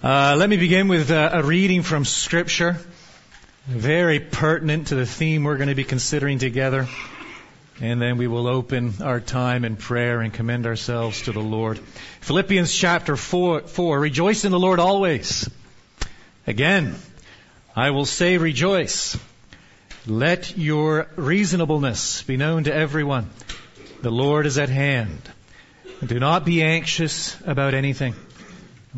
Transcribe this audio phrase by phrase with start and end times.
[0.00, 2.76] Uh, let me begin with uh, a reading from Scripture,
[3.66, 6.86] very pertinent to the theme we're going to be considering together.
[7.80, 11.80] And then we will open our time in prayer and commend ourselves to the Lord.
[12.20, 15.50] Philippians chapter 4, 4 Rejoice in the Lord always.
[16.46, 16.94] Again,
[17.74, 19.18] I will say rejoice.
[20.06, 23.30] Let your reasonableness be known to everyone.
[24.02, 25.20] The Lord is at hand.
[26.06, 28.14] Do not be anxious about anything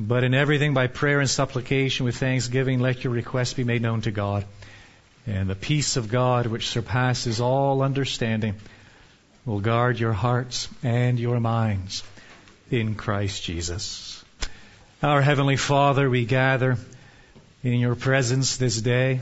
[0.08, 4.00] but in everything, by prayer and supplication with thanksgiving, let your requests be made known
[4.02, 4.46] to God.
[5.26, 8.54] And the peace of God, which surpasses all understanding,
[9.44, 12.02] will guard your hearts and your minds
[12.70, 14.24] in Christ Jesus.
[15.02, 16.78] Our Heavenly Father, we gather
[17.62, 19.20] in your presence this day,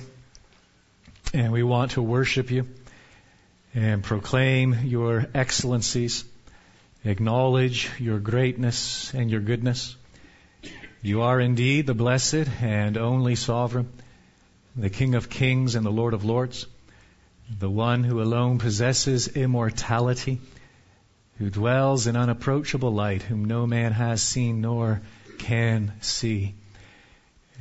[1.35, 2.69] and we want to worship you
[3.75, 6.25] and proclaim your excellencies,
[7.05, 9.97] acknowledge your greatness and your goodness.
[11.01, 13.89] You are indeed the blessed and only sovereign,
[14.75, 16.67] the King of kings and the Lord of lords,
[17.57, 20.41] the one who alone possesses immortality,
[21.39, 25.01] who dwells in unapproachable light, whom no man has seen nor
[25.39, 26.55] can see.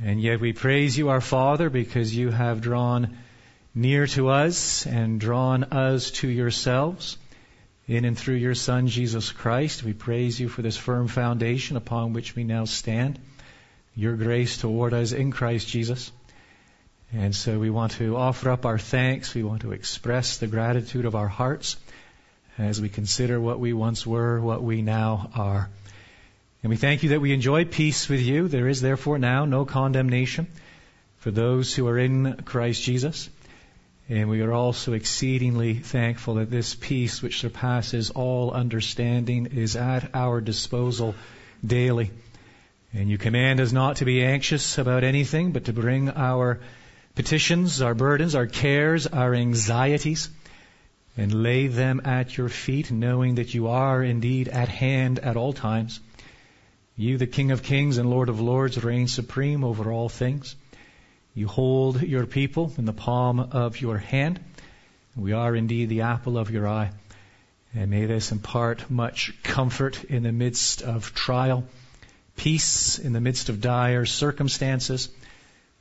[0.02, 3.18] And yet we praise you, our Father, because you have drawn
[3.72, 7.16] near to us and drawn us to yourselves
[7.88, 9.82] in and through your Son, Jesus Christ.
[9.82, 13.18] We praise you for this firm foundation upon which we now stand
[13.96, 16.12] your grace toward us in Christ Jesus.
[17.12, 19.34] And so we want to offer up our thanks.
[19.34, 21.76] We want to express the gratitude of our hearts
[22.58, 25.70] as we consider what we once were, what we now are.
[26.62, 28.48] And we thank you that we enjoy peace with you.
[28.48, 30.48] There is therefore now no condemnation
[31.18, 33.30] for those who are in Christ Jesus.
[34.10, 40.14] And we are also exceedingly thankful that this peace, which surpasses all understanding, is at
[40.14, 41.14] our disposal
[41.64, 42.10] daily.
[42.94, 46.60] And you command us not to be anxious about anything, but to bring our
[47.16, 50.30] petitions, our burdens, our cares, our anxieties,
[51.18, 55.52] and lay them at your feet, knowing that you are indeed at hand at all
[55.52, 56.00] times.
[56.96, 60.56] You, the King of kings and Lord of lords, reign supreme over all things.
[61.34, 64.40] You hold your people in the palm of your hand.
[65.16, 66.90] We are indeed the apple of your eye.
[67.74, 71.64] And may this impart much comfort in the midst of trial
[72.38, 75.10] peace in the midst of dire circumstances,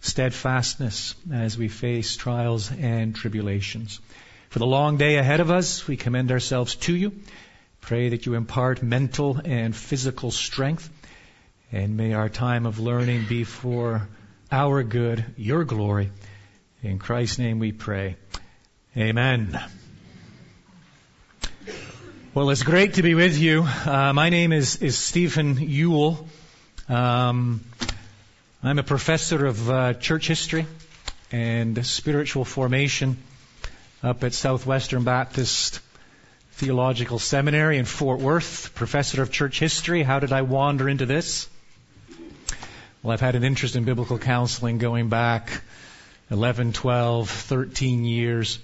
[0.01, 4.01] steadfastness as we face trials and tribulations.
[4.49, 7.13] For the long day ahead of us, we commend ourselves to you.
[7.79, 10.89] Pray that you impart mental and physical strength,
[11.71, 14.07] and may our time of learning be for
[14.51, 16.11] our good, your glory.
[16.81, 18.15] In Christ's name we pray.
[18.95, 19.59] Amen.
[22.33, 23.63] Well, it's great to be with you.
[23.63, 26.25] Uh, my name is, is Stephen Yuille.
[26.87, 27.61] Um,
[28.63, 30.65] I'm a professor of uh, church history
[31.31, 33.17] and spiritual formation
[34.01, 35.81] up at Southwestern Baptist
[36.53, 40.03] Theological Seminary in Fort Worth, professor of church history.
[40.03, 41.49] How did I wander into this?
[43.07, 45.61] Well, I've had an interest in biblical counseling going back
[46.29, 48.59] 11, 12, 13 years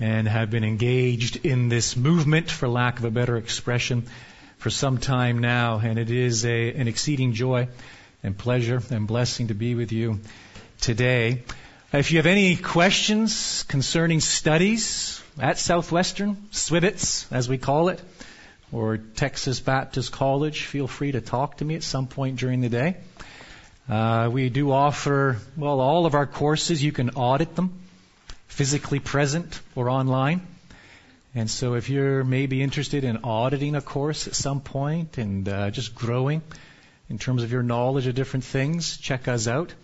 [0.00, 4.06] and have been engaged in this movement, for lack of a better expression,
[4.58, 7.68] for some time now, and it is a, an exceeding joy
[8.24, 10.18] and pleasure and blessing to be with you
[10.80, 11.44] today.
[11.92, 18.02] If you have any questions concerning studies at Southwestern, SWIBITS, as we call it,
[18.72, 22.68] or Texas Baptist College, feel free to talk to me at some point during the
[22.68, 22.96] day.
[23.88, 27.78] Uh, we do offer, well, all of our courses, you can audit them
[28.48, 30.40] physically present or online.
[31.34, 35.70] And so if you're maybe interested in auditing a course at some point and uh,
[35.70, 36.42] just growing
[37.08, 39.74] in terms of your knowledge of different things, check us out.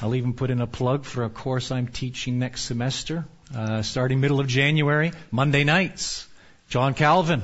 [0.00, 4.20] I'll even put in a plug for a course I'm teaching next semester, uh, starting
[4.20, 6.26] middle of January, Monday nights.
[6.68, 7.42] John Calvin.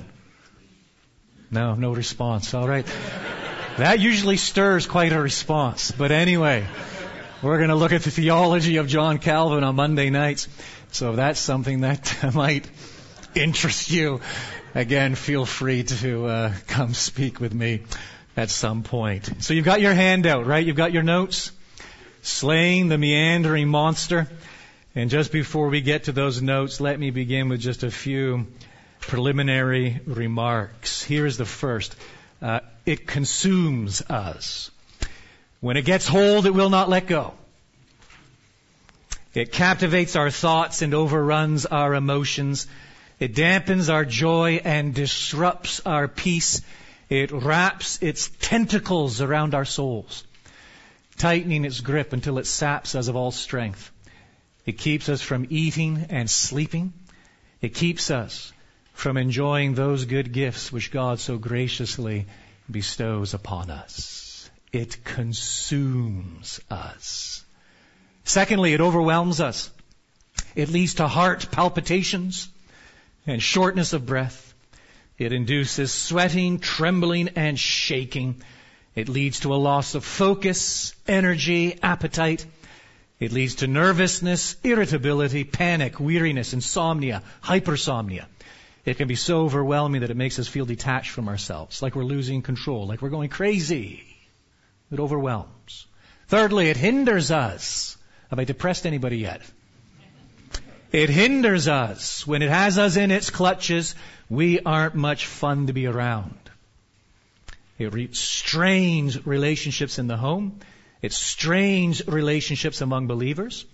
[1.50, 2.54] No, no response.
[2.54, 2.86] All right.
[3.78, 5.92] That usually stirs quite a response.
[5.92, 6.66] But anyway,
[7.42, 10.48] we're going to look at the theology of John Calvin on Monday nights.
[10.90, 12.68] So if that's something that might
[13.36, 14.20] interest you,
[14.74, 17.82] again, feel free to uh, come speak with me
[18.36, 19.44] at some point.
[19.44, 20.66] So you've got your handout, right?
[20.66, 21.52] You've got your notes.
[22.22, 24.28] Slaying the meandering monster.
[24.96, 28.48] And just before we get to those notes, let me begin with just a few
[29.00, 31.04] preliminary remarks.
[31.04, 31.94] Here's the first.
[32.42, 34.70] Uh, it consumes us.
[35.60, 37.34] When it gets hold, it will not let go.
[39.34, 42.66] It captivates our thoughts and overruns our emotions.
[43.20, 46.62] It dampens our joy and disrupts our peace.
[47.10, 50.24] It wraps its tentacles around our souls.
[51.18, 53.90] tightening its grip until it saps us of all strength.
[54.64, 56.92] It keeps us from eating and sleeping.
[57.60, 58.52] It keeps us
[58.94, 62.26] from enjoying those good gifts which God so graciously
[62.70, 64.50] bestows upon us.
[64.72, 67.44] It consumes us.
[68.24, 69.70] Secondly, it overwhelms us.
[70.54, 72.48] It leads to heart palpitations
[73.26, 74.54] and shortness of breath.
[75.16, 78.42] It induces sweating, trembling, and shaking.
[78.94, 82.46] It leads to a loss of focus, energy, appetite.
[83.18, 88.26] It leads to nervousness, irritability, panic, weariness, insomnia, hypersomnia.
[88.88, 92.04] It can be so overwhelming that it makes us feel detached from ourselves, like we're
[92.04, 94.02] losing control, like we're going crazy.
[94.90, 95.86] It overwhelms.
[96.28, 97.98] Thirdly, it hinders us.
[98.30, 99.42] Have I depressed anybody yet?
[100.90, 102.26] It hinders us.
[102.26, 103.94] When it has us in its clutches,
[104.30, 106.38] we aren't much fun to be around.
[107.78, 110.60] It strains relationships in the home.
[111.02, 113.66] It strains relationships among believers.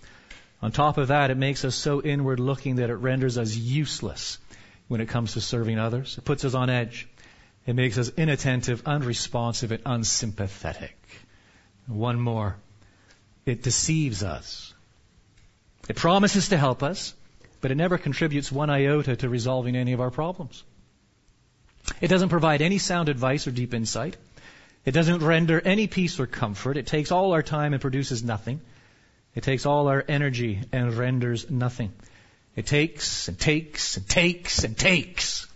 [0.61, 4.39] On top of that, it makes us so inward looking that it renders us useless
[4.87, 6.17] when it comes to serving others.
[6.17, 7.07] It puts us on edge.
[7.65, 10.95] It makes us inattentive, unresponsive, and unsympathetic.
[11.87, 12.55] One more.
[13.45, 14.73] It deceives us.
[15.87, 17.13] It promises to help us,
[17.61, 20.63] but it never contributes one iota to resolving any of our problems.
[22.01, 24.17] It doesn't provide any sound advice or deep insight.
[24.85, 26.77] It doesn't render any peace or comfort.
[26.77, 28.61] It takes all our time and produces nothing.
[29.33, 31.91] It takes all our energy and renders nothing.
[32.55, 35.47] It takes and takes and takes and takes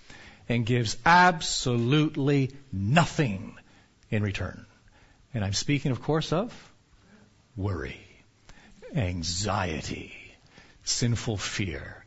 [0.49, 3.55] and gives absolutely nothing
[4.09, 4.65] in return.
[5.33, 6.53] And I'm speaking, of course, of
[7.55, 8.01] worry,
[8.95, 10.13] anxiety,
[10.83, 12.03] sinful fear.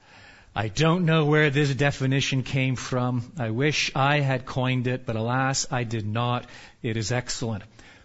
[0.55, 3.33] I don't know where this definition came from.
[3.39, 6.45] I wish I had coined it, but alas, I did not.
[6.83, 7.63] It is excellent.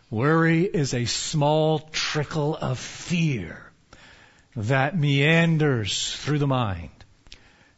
[0.09, 3.66] Worry is a small trickle of fear
[4.57, 6.89] that meanders through the mind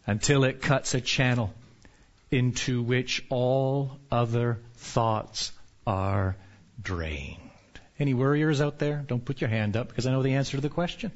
[0.08, 1.54] until it cuts a channel
[2.32, 5.52] into which all other thoughts
[5.86, 6.38] are
[6.82, 7.38] drained.
[8.00, 9.04] Any worriers out there?
[9.06, 11.12] Don't put your hand up because I know the answer to the question.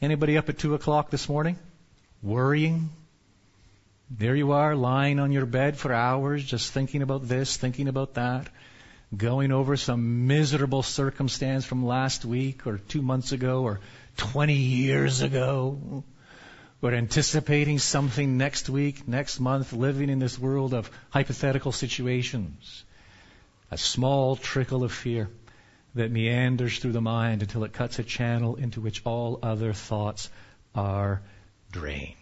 [0.00, 1.58] Anybody up at two o'clock this morning?
[2.22, 2.88] Worrying?
[4.10, 8.14] There you are, lying on your bed for hours, just thinking about this, thinking about
[8.14, 8.48] that,
[9.16, 13.80] going over some miserable circumstance from last week or two months ago or
[14.16, 16.04] 20 years ago.
[16.80, 22.84] We're anticipating something next week, next month, living in this world of hypothetical situations.
[23.70, 25.28] A small trickle of fear
[25.94, 30.30] that meanders through the mind until it cuts a channel into which all other thoughts
[30.74, 31.22] are
[31.72, 32.14] drained.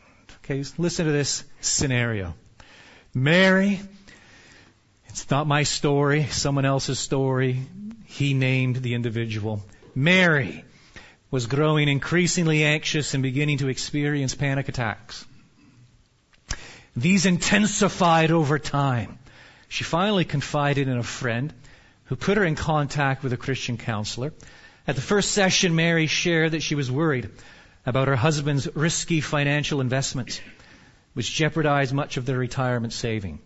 [0.44, 2.34] Okay, listen to this scenario.
[3.12, 3.80] Mary,
[5.16, 7.62] it's not my story, someone else's story.
[8.04, 9.62] He named the individual.
[9.94, 10.62] Mary
[11.30, 15.24] was growing increasingly anxious and beginning to experience panic attacks.
[16.94, 19.18] These intensified over time.
[19.68, 21.50] She finally confided in a friend
[22.04, 24.34] who put her in contact with a Christian counselor.
[24.86, 27.30] At the first session, Mary shared that she was worried
[27.86, 30.42] about her husband's risky financial investments,
[31.14, 33.40] which jeopardized much of their retirement savings.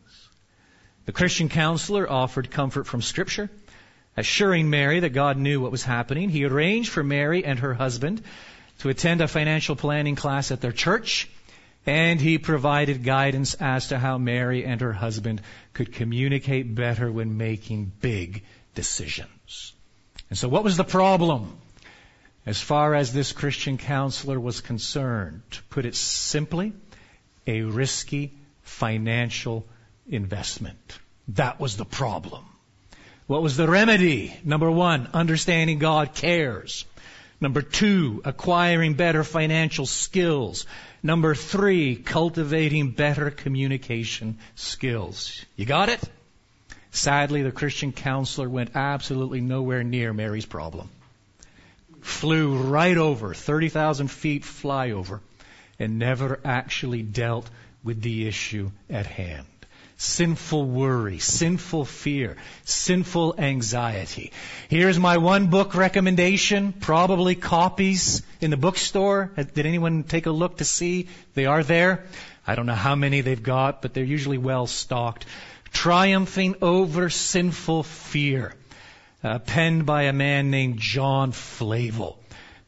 [1.10, 3.50] The Christian counselor offered comfort from Scripture,
[4.16, 6.28] assuring Mary that God knew what was happening.
[6.28, 8.22] He arranged for Mary and her husband
[8.78, 11.28] to attend a financial planning class at their church,
[11.84, 17.36] and he provided guidance as to how Mary and her husband could communicate better when
[17.36, 18.44] making big
[18.76, 19.72] decisions.
[20.28, 21.58] And so what was the problem?
[22.46, 26.72] As far as this Christian counselor was concerned, to put it simply,
[27.48, 29.66] a risky financial
[30.10, 30.98] investment.
[31.28, 32.44] That was the problem.
[33.26, 34.36] What was the remedy?
[34.44, 36.84] Number one, understanding God cares.
[37.40, 40.66] Number two, acquiring better financial skills.
[41.02, 45.42] Number three, cultivating better communication skills.
[45.56, 46.00] You got it?
[46.90, 50.90] Sadly, the Christian counselor went absolutely nowhere near Mary's problem.
[52.00, 55.20] Flew right over, 30,000 feet flyover,
[55.78, 57.48] and never actually dealt
[57.84, 59.46] with the issue at hand
[60.00, 64.32] sinful worry, sinful fear, sinful anxiety.
[64.70, 69.30] Here's my one book recommendation, probably copies in the bookstore.
[69.36, 71.08] Did anyone take a look to see?
[71.34, 72.06] They are there.
[72.46, 75.26] I don't know how many they've got, but they're usually well stocked.
[75.70, 78.54] Triumphing over sinful fear,
[79.22, 82.18] uh, penned by a man named John Flavel.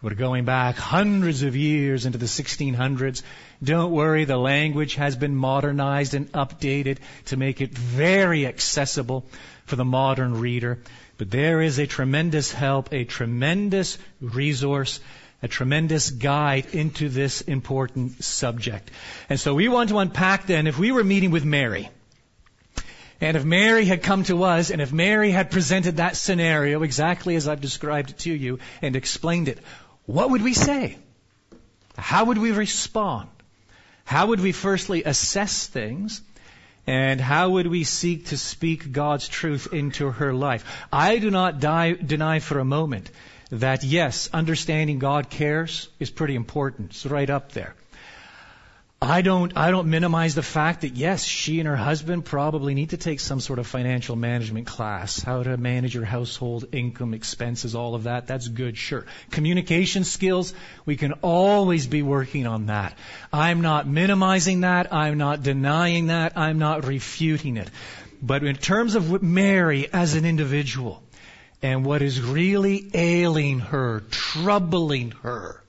[0.02, 3.22] We're going back hundreds of years into the 1600s.
[3.62, 9.24] Don't worry, the language has been modernized and updated to make it very accessible
[9.66, 10.78] for the modern reader.
[11.16, 14.98] But there is a tremendous help, a tremendous resource,
[15.42, 18.90] a tremendous guide into this important subject.
[19.28, 21.88] And so we want to unpack then, if we were meeting with Mary,
[23.20, 27.36] and if Mary had come to us, and if Mary had presented that scenario exactly
[27.36, 29.58] as I've described it to you and explained it,
[30.06, 30.96] what would we say?
[31.96, 33.28] How would we respond?
[34.04, 36.22] How would we firstly assess things?
[36.86, 40.64] And how would we seek to speak God's truth into her life?
[40.92, 43.10] I do not die, deny for a moment
[43.50, 46.90] that yes, understanding God cares is pretty important.
[46.90, 47.74] It's right up there.
[49.04, 52.90] I don't, I don't minimize the fact that yes, she and her husband probably need
[52.90, 57.74] to take some sort of financial management class, how to manage your household income, expenses,
[57.74, 58.28] all of that.
[58.28, 59.04] That's good, sure.
[59.32, 60.54] Communication skills,
[60.86, 62.96] we can always be working on that.
[63.32, 64.92] I'm not minimizing that.
[64.92, 66.38] I'm not denying that.
[66.38, 67.68] I'm not refuting it.
[68.22, 71.02] But in terms of Mary as an individual
[71.60, 75.61] and what is really ailing her, troubling her,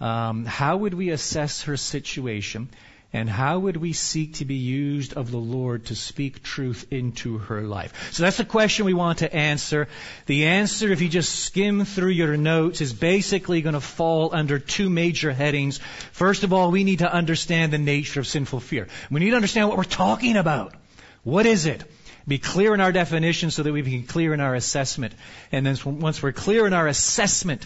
[0.00, 2.68] um, how would we assess her situation?
[3.14, 7.38] And how would we seek to be used of the Lord to speak truth into
[7.38, 8.12] her life?
[8.12, 9.86] So that's the question we want to answer.
[10.26, 14.58] The answer, if you just skim through your notes, is basically going to fall under
[14.58, 15.78] two major headings.
[16.10, 18.88] First of all, we need to understand the nature of sinful fear.
[19.12, 20.74] We need to understand what we're talking about.
[21.22, 21.84] What is it?
[22.26, 25.14] Be clear in our definition so that we can be clear in our assessment.
[25.52, 27.64] And then once we're clear in our assessment,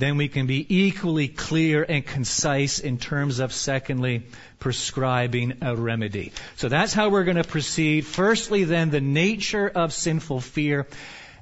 [0.00, 4.24] then we can be equally clear and concise in terms of, secondly,
[4.58, 6.32] prescribing a remedy.
[6.56, 8.06] So that's how we're going to proceed.
[8.06, 10.86] Firstly, then, the nature of sinful fear.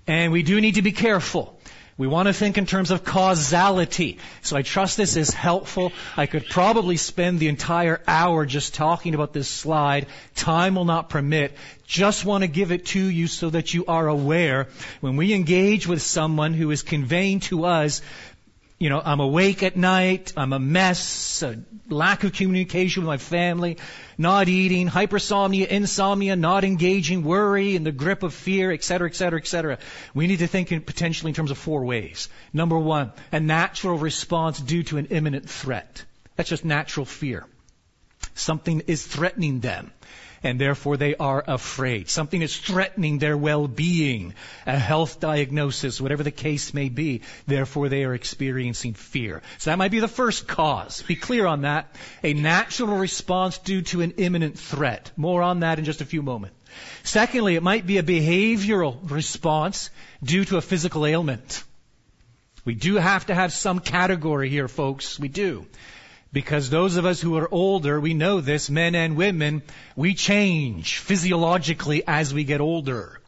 [0.07, 1.59] And we do need to be careful.
[1.99, 4.19] We want to think in terms of causality.
[4.43, 5.93] So I trust this is helpful.
[6.17, 10.07] I could probably spend the entire hour just talking about this slide.
[10.37, 11.55] Time will not permit.
[11.89, 14.69] Just want to give it to you so that you are aware
[15.01, 18.01] when we engage with someone who is conveying to us
[18.79, 21.59] you know, I'm awake at night, I'm a mess, a
[21.89, 23.79] lack of communication with my family,
[24.17, 29.79] not eating, hypersomnia, insomnia, not engaging, worry, and the grip of fear, etc., etc., etc.
[30.15, 32.29] We need to think in potentially in terms of four ways.
[32.53, 36.05] Number one, a natural response due to an imminent threat.
[36.37, 37.47] That's just natural fear.
[38.35, 39.91] Something is threatening them
[40.43, 42.09] and therefore they are afraid.
[42.09, 44.35] Something is threatening their well-being,
[44.67, 47.23] a health diagnosis, whatever the case may be.
[47.47, 49.43] Therefore they are experiencing fear.
[49.59, 51.03] So that might be the first cause.
[51.03, 51.95] Be clear on that.
[52.23, 55.11] A natural response due to an imminent threat.
[55.17, 56.57] More on that in just a few moments.
[57.03, 59.91] Secondly, it might be a behavioral response
[60.23, 61.65] due to a physical ailment.
[62.65, 65.19] We do have to have some category here, folks.
[65.19, 65.67] We do.
[66.33, 69.63] Because those of us who are older, we know this, men and women,
[69.97, 73.21] we change physiologically as we get older.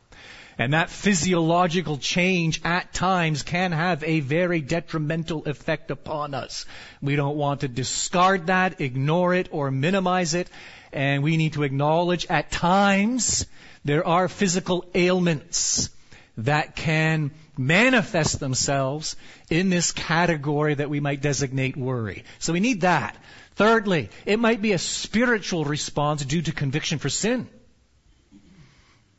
[0.59, 6.67] And that physiological change at times can have a very detrimental effect upon us.
[7.01, 10.51] We don't want to discard that, ignore it, or minimize it.
[10.93, 13.47] And we need to acknowledge at times
[13.87, 15.89] there are physical ailments
[16.37, 17.31] that can
[17.61, 19.17] manifest themselves
[19.51, 22.25] in this category that we might designate worry.
[22.39, 23.17] So we need that.
[23.55, 27.49] Thirdly, it might be a spiritual response due to conviction for sin.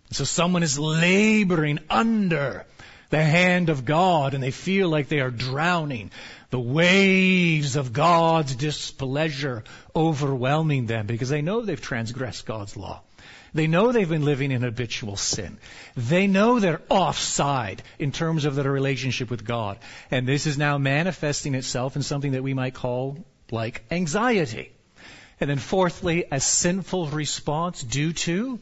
[0.09, 2.65] So someone is laboring under
[3.11, 6.11] the hand of God and they feel like they are drowning.
[6.49, 9.63] The waves of God's displeasure
[9.95, 13.01] overwhelming them because they know they've transgressed God's law.
[13.53, 15.57] They know they've been living in habitual sin.
[15.97, 19.79] They know they're offside in terms of their relationship with God.
[20.09, 24.71] And this is now manifesting itself in something that we might call like anxiety.
[25.41, 28.59] And then fourthly, a sinful response due to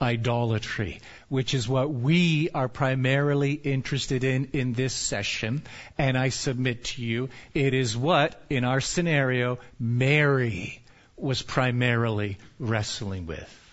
[0.00, 5.62] idolatry, which is what we are primarily interested in in this session.
[5.98, 10.80] And I submit to you, it is what, in our scenario, Mary
[11.16, 13.63] was primarily wrestling with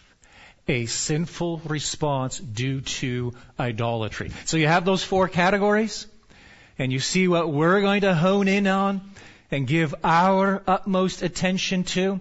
[0.68, 4.32] a sinful response due to idolatry.
[4.46, 6.08] So you have those four categories,
[6.78, 9.02] and you see what we're going to hone in on
[9.50, 12.20] and give our utmost attention to.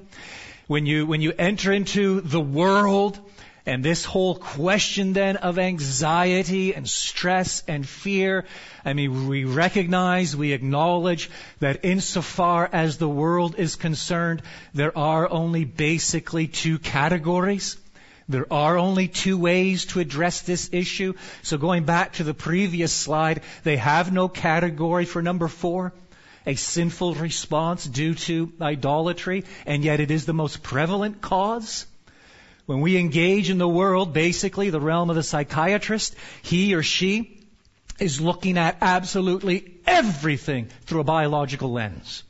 [0.67, 3.19] When you, when you enter into the world,
[3.67, 8.47] and this whole question then of anxiety and stress and fear,
[8.85, 11.31] I mean, we recognize, we acknowledge
[11.61, 14.43] that insofar as the world is concerned,
[14.75, 17.77] there are only basically two categories.
[18.31, 21.15] There are only two ways to address this issue.
[21.43, 25.93] So going back to the previous slide, they have no category for number four,
[26.47, 31.87] a sinful response due to idolatry, and yet it is the most prevalent cause.
[32.67, 37.41] When we engage in the world, basically the realm of the psychiatrist, he or she
[37.99, 42.23] is looking at absolutely everything through a biological lens.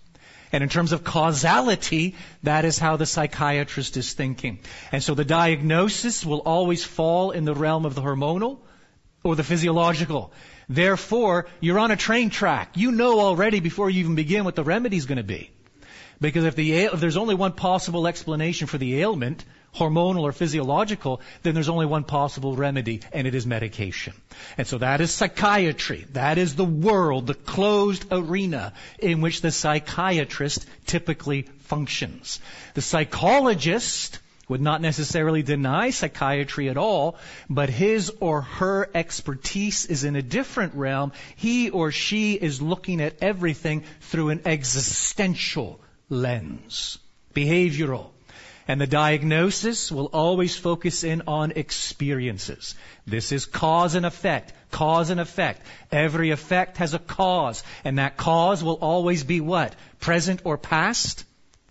[0.53, 4.59] And in terms of causality, that is how the psychiatrist is thinking.
[4.91, 8.59] And so the diagnosis will always fall in the realm of the hormonal
[9.23, 10.33] or the physiological.
[10.69, 12.77] Therefore, you're on a train track.
[12.77, 15.51] You know already before you even begin what the remedy is going to be.
[16.21, 21.21] Because if, the, if there's only one possible explanation for the ailment, hormonal or physiological,
[21.43, 24.15] then there's only one possible remedy, and it is medication.
[24.59, 26.07] And so that is psychiatry.
[26.13, 32.41] That is the world, the closed arena in which the psychiatrist typically functions.
[32.75, 37.17] The psychologist would not necessarily deny psychiatry at all,
[37.49, 41.13] but his or her expertise is in a different realm.
[41.37, 46.99] He or she is looking at everything through an existential lens,
[47.33, 48.11] behavioral.
[48.71, 52.77] And the diagnosis will always focus in on experiences.
[53.05, 54.53] This is cause and effect.
[54.71, 55.67] Cause and effect.
[55.91, 57.65] Every effect has a cause.
[57.83, 59.75] And that cause will always be what?
[59.99, 61.25] Present or past?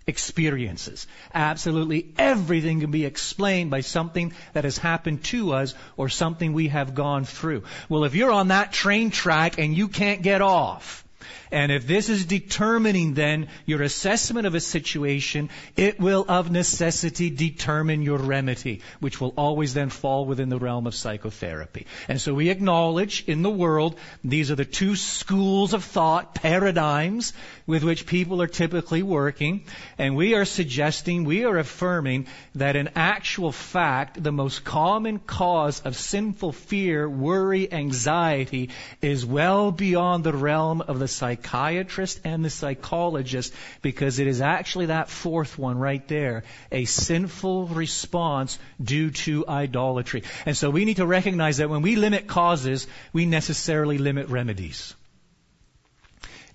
[0.08, 1.08] Experiences.
[1.34, 6.68] Absolutely everything can be explained by something that has happened to us or something we
[6.68, 7.64] have gone through.
[7.88, 11.06] Well, if you're on that train track and you can't get off,
[11.52, 17.30] and if this is determining then your assessment of a situation, it will of necessity
[17.30, 21.88] determine your remedy, which will always then fall within the realm of psychotherapy.
[22.08, 27.34] And so we acknowledge in the world these are the two schools of thought, paradigms,
[27.66, 29.64] with which people are typically working.
[29.98, 35.82] And we are suggesting, we are affirming that in actual fact, the most common cause
[35.82, 38.70] of sinful fear, worry, anxiety
[39.02, 44.42] is well beyond the realm of the psych psychiatrist and the psychologist because it is
[44.42, 50.24] actually that fourth one right there, a sinful response due to idolatry.
[50.46, 54.96] And so we need to recognize that when we limit causes, we necessarily limit remedies.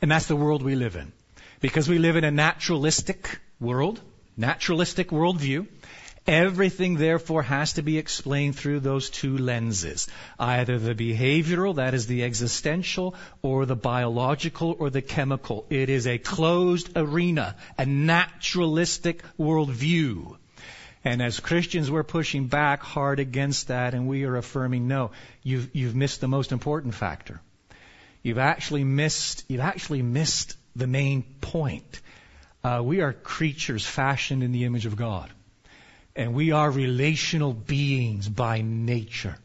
[0.01, 1.13] And that's the world we live in.
[1.61, 4.01] Because we live in a naturalistic world,
[4.37, 5.67] naturalistic worldview,
[6.27, 10.09] Everything, therefore, has to be explained through those two lenses.
[10.39, 15.67] Either the behavioral, that is the existential, or the biological or the chemical.
[15.69, 20.39] It is a closed arena, a naturalistic worldview.
[21.05, 25.11] And as Christians, we're pushing back hard against that, and we are affirming, no,
[25.43, 27.43] you've, you've missed the most important factor.
[28.23, 32.01] You've actually missed, you've actually missed the main point.
[32.63, 35.31] Uh, we are creatures fashioned in the image of God.
[36.17, 39.37] And we are relational beings by nature.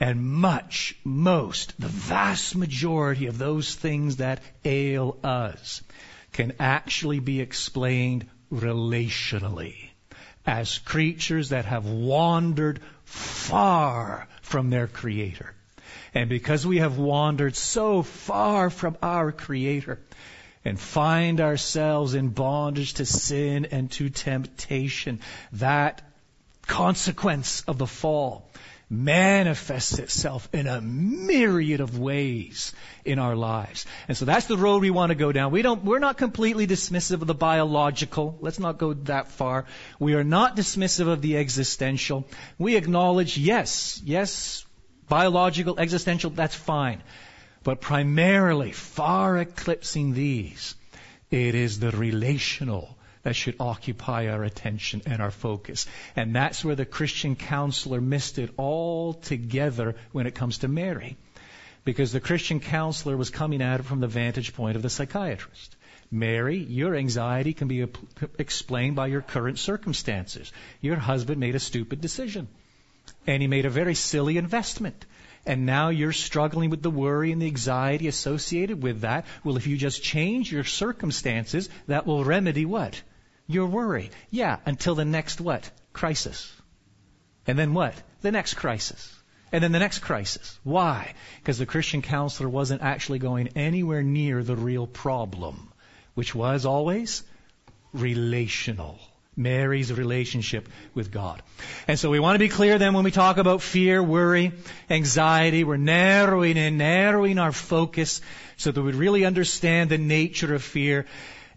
[0.00, 5.82] And much, most, the vast majority of those things that ail us
[6.32, 9.90] can actually be explained relationally
[10.46, 15.54] as creatures that have wandered far from their Creator.
[16.14, 20.00] And because we have wandered so far from our Creator,
[20.64, 25.20] and find ourselves in bondage to sin and to temptation,
[25.52, 26.02] that
[26.66, 28.50] consequence of the fall
[28.92, 33.86] manifests itself in a myriad of ways in our lives.
[34.08, 35.52] And so that's the road we want to go down.
[35.52, 38.36] We don't, we're not completely dismissive of the biological.
[38.40, 39.66] Let's not go that far.
[40.00, 42.26] We are not dismissive of the existential.
[42.58, 44.66] We acknowledge, yes, yes,
[45.08, 47.00] biological, existential, that's fine.
[47.62, 50.74] But primarily, far eclipsing these,
[51.30, 55.86] it is the relational that should occupy our attention and our focus.
[56.16, 61.18] And that's where the Christian counselor missed it altogether when it comes to Mary.
[61.84, 65.76] Because the Christian counselor was coming at it from the vantage point of the psychiatrist.
[66.10, 67.86] Mary, your anxiety can be
[68.38, 70.50] explained by your current circumstances.
[70.80, 72.48] Your husband made a stupid decision.
[73.26, 75.04] And he made a very silly investment
[75.46, 79.26] and now you're struggling with the worry and the anxiety associated with that.
[79.42, 83.00] Well, if you just change your circumstances, that will remedy what?
[83.46, 84.10] Your worry.
[84.30, 85.70] Yeah, until the next what?
[85.92, 86.52] Crisis.
[87.46, 87.94] And then what?
[88.20, 89.14] The next crisis.
[89.52, 90.58] And then the next crisis.
[90.62, 91.14] Why?
[91.38, 95.72] Because the Christian counselor wasn't actually going anywhere near the real problem,
[96.14, 97.24] which was always
[97.92, 99.00] relational.
[99.40, 101.42] Mary's relationship with God.
[101.88, 104.52] And so we want to be clear then when we talk about fear, worry,
[104.88, 108.20] anxiety, we're narrowing in, narrowing our focus
[108.56, 111.06] so that we really understand the nature of fear.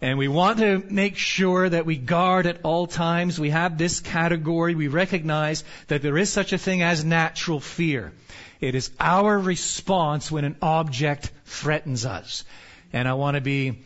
[0.00, 3.38] And we want to make sure that we guard at all times.
[3.38, 4.74] We have this category.
[4.74, 8.12] We recognize that there is such a thing as natural fear.
[8.60, 12.44] It is our response when an object threatens us.
[12.92, 13.78] And I want to be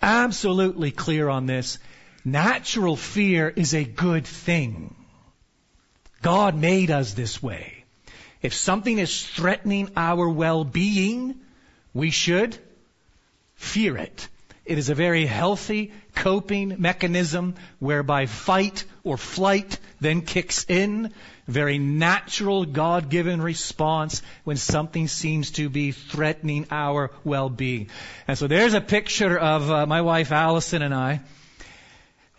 [0.00, 1.78] absolutely clear on this.
[2.32, 4.94] Natural fear is a good thing.
[6.20, 7.84] God made us this way.
[8.42, 11.40] If something is threatening our well-being,
[11.94, 12.56] we should
[13.54, 14.28] fear it.
[14.64, 21.14] It is a very healthy coping mechanism whereby fight or flight then kicks in.
[21.46, 27.88] Very natural God-given response when something seems to be threatening our well-being.
[28.26, 31.20] And so there's a picture of uh, my wife Allison and I.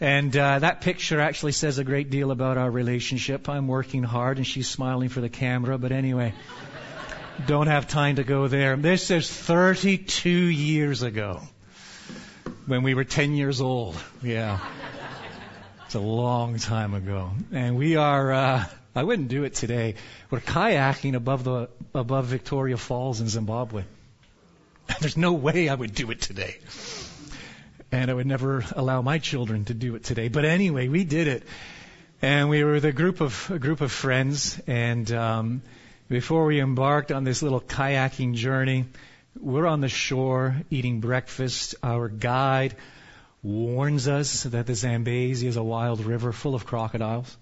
[0.02, 3.50] And uh, that picture actually says a great deal about our relationship.
[3.50, 6.34] I'm working hard and she's smiling for the camera, but anyway,
[7.46, 8.78] don't have time to go there.
[8.78, 11.42] This is 32 years ago
[12.66, 13.98] when we were 10 years old.
[14.24, 14.60] Yeah.
[15.86, 17.32] It's a long time ago.
[17.52, 19.96] And we are, uh, I wouldn't do it today.
[20.30, 23.84] We're kayaking above the, above Victoria Falls in Zimbabwe.
[25.02, 26.58] There's no way I would do it today.
[27.92, 30.28] And I would never allow my children to do it today.
[30.28, 31.44] But anyway, we did it.
[32.22, 34.60] And we were with a group of, a group of friends.
[34.68, 35.62] And, um,
[36.10, 38.86] before we embarked on this little kayaking journey,
[39.40, 41.76] we're on the shore eating breakfast.
[41.84, 42.76] Our guide
[43.44, 47.38] warns us that the Zambezi is a wild river full of crocodiles.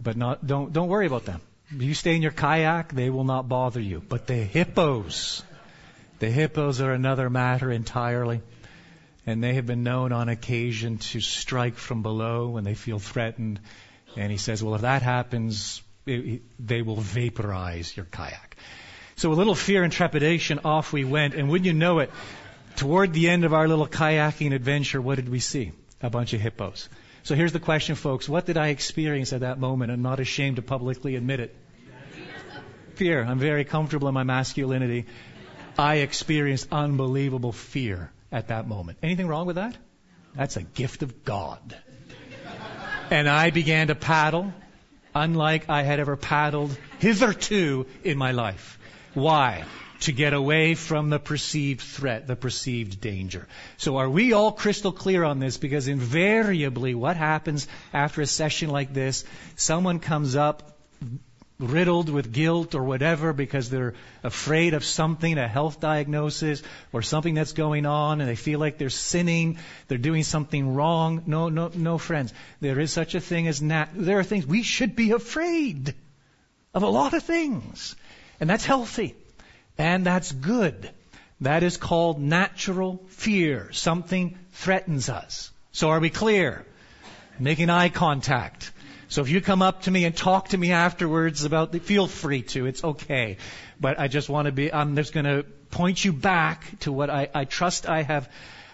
[0.00, 1.40] But not, don't, don't worry about them.
[1.76, 4.00] You stay in your kayak, they will not bother you.
[4.08, 5.42] But the hippos,
[6.20, 8.40] the hippos are another matter entirely.
[9.28, 13.60] And they have been known on occasion to strike from below when they feel threatened.
[14.16, 18.56] And he says, well, if that happens, it, they will vaporize your kayak.
[19.16, 21.34] So a little fear and trepidation, off we went.
[21.34, 22.10] And wouldn't you know it,
[22.76, 25.72] toward the end of our little kayaking adventure, what did we see?
[26.00, 26.88] A bunch of hippos.
[27.22, 28.30] So here's the question, folks.
[28.30, 29.92] What did I experience at that moment?
[29.92, 31.54] I'm not ashamed to publicly admit it.
[32.94, 33.24] Fear.
[33.24, 35.04] I'm very comfortable in my masculinity.
[35.78, 38.98] I experienced unbelievable fear at that moment.
[39.02, 39.76] Anything wrong with that?
[40.34, 41.76] That's a gift of God.
[43.10, 44.52] And I began to paddle
[45.14, 48.78] unlike I had ever paddled hitherto in my life.
[49.14, 49.64] Why?
[50.00, 53.48] To get away from the perceived threat, the perceived danger.
[53.78, 55.56] So are we all crystal clear on this?
[55.56, 59.24] Because invariably what happens after a session like this,
[59.56, 60.78] someone comes up
[61.58, 67.34] riddled with guilt or whatever because they're afraid of something, a health diagnosis or something
[67.34, 71.24] that's going on and they feel like they're sinning, they're doing something wrong.
[71.26, 72.32] No, no, no friends.
[72.60, 75.94] There is such a thing as nat, there are things we should be afraid
[76.74, 77.96] of a lot of things.
[78.38, 79.16] And that's healthy.
[79.76, 80.90] And that's good.
[81.40, 83.72] That is called natural fear.
[83.72, 85.50] Something threatens us.
[85.72, 86.64] So are we clear?
[87.38, 88.72] Making eye contact.
[89.08, 92.06] So if you come up to me and talk to me afterwards about the, feel
[92.06, 92.66] free to.
[92.66, 93.38] It's okay.
[93.80, 97.08] But I just want to be, I'm just going to point you back to what
[97.08, 98.30] I, I trust I have,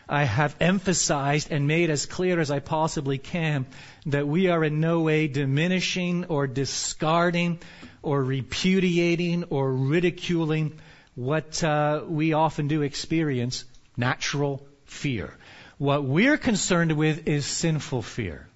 [0.08, 3.66] I have emphasized and made as clear as I possibly can
[4.06, 7.60] that we are in no way diminishing or discarding
[8.02, 10.80] or repudiating or ridiculing
[11.14, 13.64] what uh, we often do experience
[13.96, 15.32] natural fear.
[15.78, 18.48] What we're concerned with is sinful fear.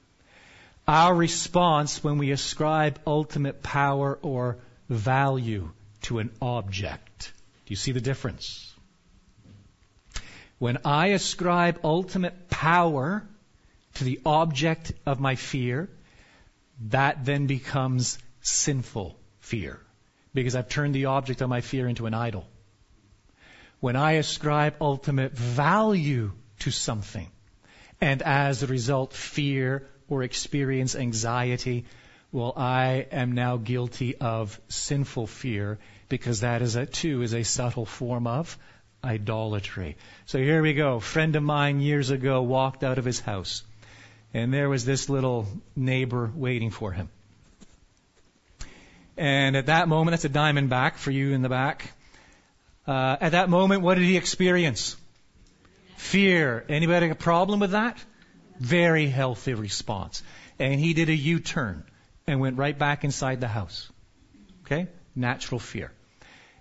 [0.89, 4.57] Our response when we ascribe ultimate power or
[4.89, 5.71] value
[6.05, 7.31] to an object.
[7.67, 8.73] Do you see the difference?
[10.59, 13.29] When I ascribe ultimate power
[13.97, 15.91] to the object of my fear,
[16.89, 19.79] that then becomes sinful fear
[20.33, 22.49] because I've turned the object of my fear into an idol.
[23.81, 27.29] When I ascribe ultimate value to something
[28.01, 31.85] and as a result fear or experience anxiety,
[32.33, 37.43] well, I am now guilty of sinful fear because that is a, too is a
[37.43, 38.59] subtle form of
[39.03, 39.97] idolatry.
[40.27, 41.01] So here we go.
[41.01, 43.63] Friend of mine years ago walked out of his house
[44.35, 47.09] and there was this little neighbor waiting for him.
[49.17, 51.93] And at that moment, that's a diamond back for you in the back.
[52.87, 54.97] Uh, at that moment, what did he experience?
[55.97, 56.65] Fear.
[56.69, 58.03] Anybody a problem with that?
[58.59, 60.23] Very healthy response.
[60.59, 61.85] And he did a U-turn
[62.27, 63.89] and went right back inside the house.
[64.65, 64.89] Okay?
[65.15, 65.93] Natural fear.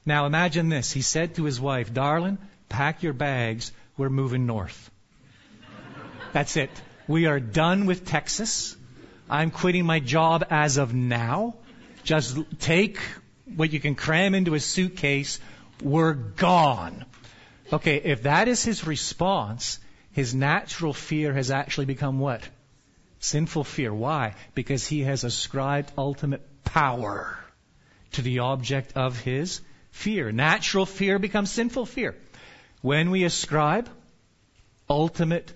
[0.06, 0.92] Now imagine this.
[0.92, 2.38] He said to his wife, darling,
[2.70, 3.72] pack your bags.
[3.98, 4.92] We're moving north.
[6.34, 6.70] That's it.
[7.08, 8.76] We are done with Texas.
[9.30, 11.56] I'm quitting my job as of now.
[12.04, 13.00] Just take
[13.56, 15.40] what you can cram into a suitcase.
[15.82, 17.06] We're gone.
[17.74, 19.80] Okay, if that is his response,
[20.18, 22.42] his natural fear has actually become what?
[23.20, 23.94] Sinful fear.
[23.94, 24.34] Why?
[24.56, 27.38] Because he has ascribed ultimate power
[28.14, 30.32] to the object of his fear.
[30.32, 32.16] Natural fear becomes sinful fear.
[32.82, 33.92] When we ascribe
[34.90, 35.52] ultimate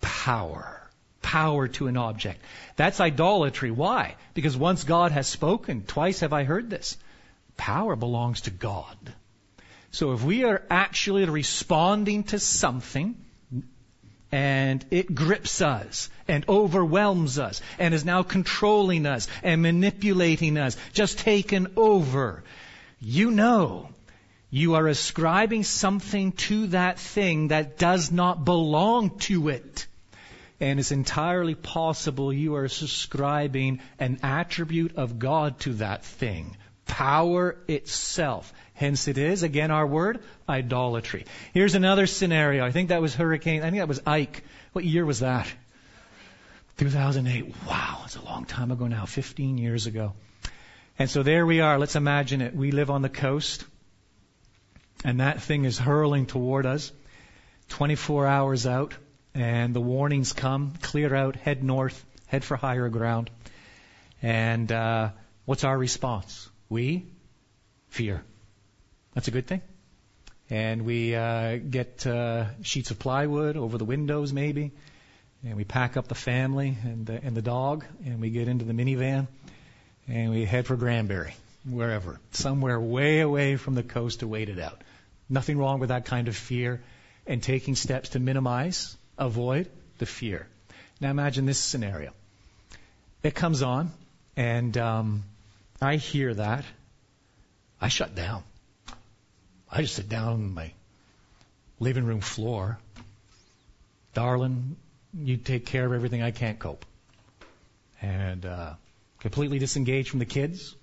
[0.00, 0.90] power
[1.22, 2.40] power to an object.
[2.74, 3.70] That's idolatry.
[3.70, 4.16] Why?
[4.34, 6.96] Because once God has spoken, twice have I heard this,
[7.56, 8.96] power belongs to God.
[9.92, 13.14] So if we are actually responding to something,
[14.32, 20.76] and it grips us and overwhelms us and is now controlling us and manipulating us,
[20.92, 22.42] just taken over.
[23.00, 23.90] You know
[24.50, 29.86] you are ascribing something to that thing that does not belong to it.
[30.60, 36.56] And it's entirely possible you are ascribing an attribute of God to that thing.
[36.86, 38.52] Power itself.
[38.74, 41.26] Hence it is, again our word, idolatry.
[41.52, 42.64] Here's another scenario.
[42.64, 44.44] I think that was Hurricane, I think that was Ike.
[44.72, 45.52] What year was that?
[46.78, 47.54] 2008.
[47.66, 50.12] Wow, it's a long time ago now, 15 years ago.
[50.98, 51.78] And so there we are.
[51.78, 52.54] Let's imagine it.
[52.54, 53.64] We live on the coast
[55.04, 56.92] and that thing is hurling toward us
[57.68, 58.94] 24 hours out,
[59.34, 63.30] and the warnings come clear out, head north, head for higher ground.
[64.22, 65.10] And uh,
[65.44, 66.48] what's our response?
[66.68, 67.06] We
[67.88, 68.22] fear.
[69.14, 69.62] That's a good thing.
[70.50, 74.72] And we uh, get uh, sheets of plywood over the windows, maybe,
[75.44, 78.64] and we pack up the family and the, and the dog, and we get into
[78.64, 79.26] the minivan,
[80.06, 81.34] and we head for Granbury,
[81.68, 84.80] wherever, somewhere way away from the coast to wait it out.
[85.28, 86.80] Nothing wrong with that kind of fear
[87.26, 90.46] and taking steps to minimize, avoid the fear.
[91.00, 92.12] Now imagine this scenario.
[93.24, 93.90] It comes on,
[94.36, 95.24] and um,
[95.80, 96.64] I hear that.
[97.80, 98.42] I shut down.
[99.70, 100.72] I just sit down on my
[101.78, 102.78] living room floor.
[104.14, 104.76] Darling,
[105.12, 106.22] you take care of everything.
[106.22, 106.84] I can't cope.
[108.00, 108.74] And uh,
[109.20, 110.74] completely disengaged from the kids.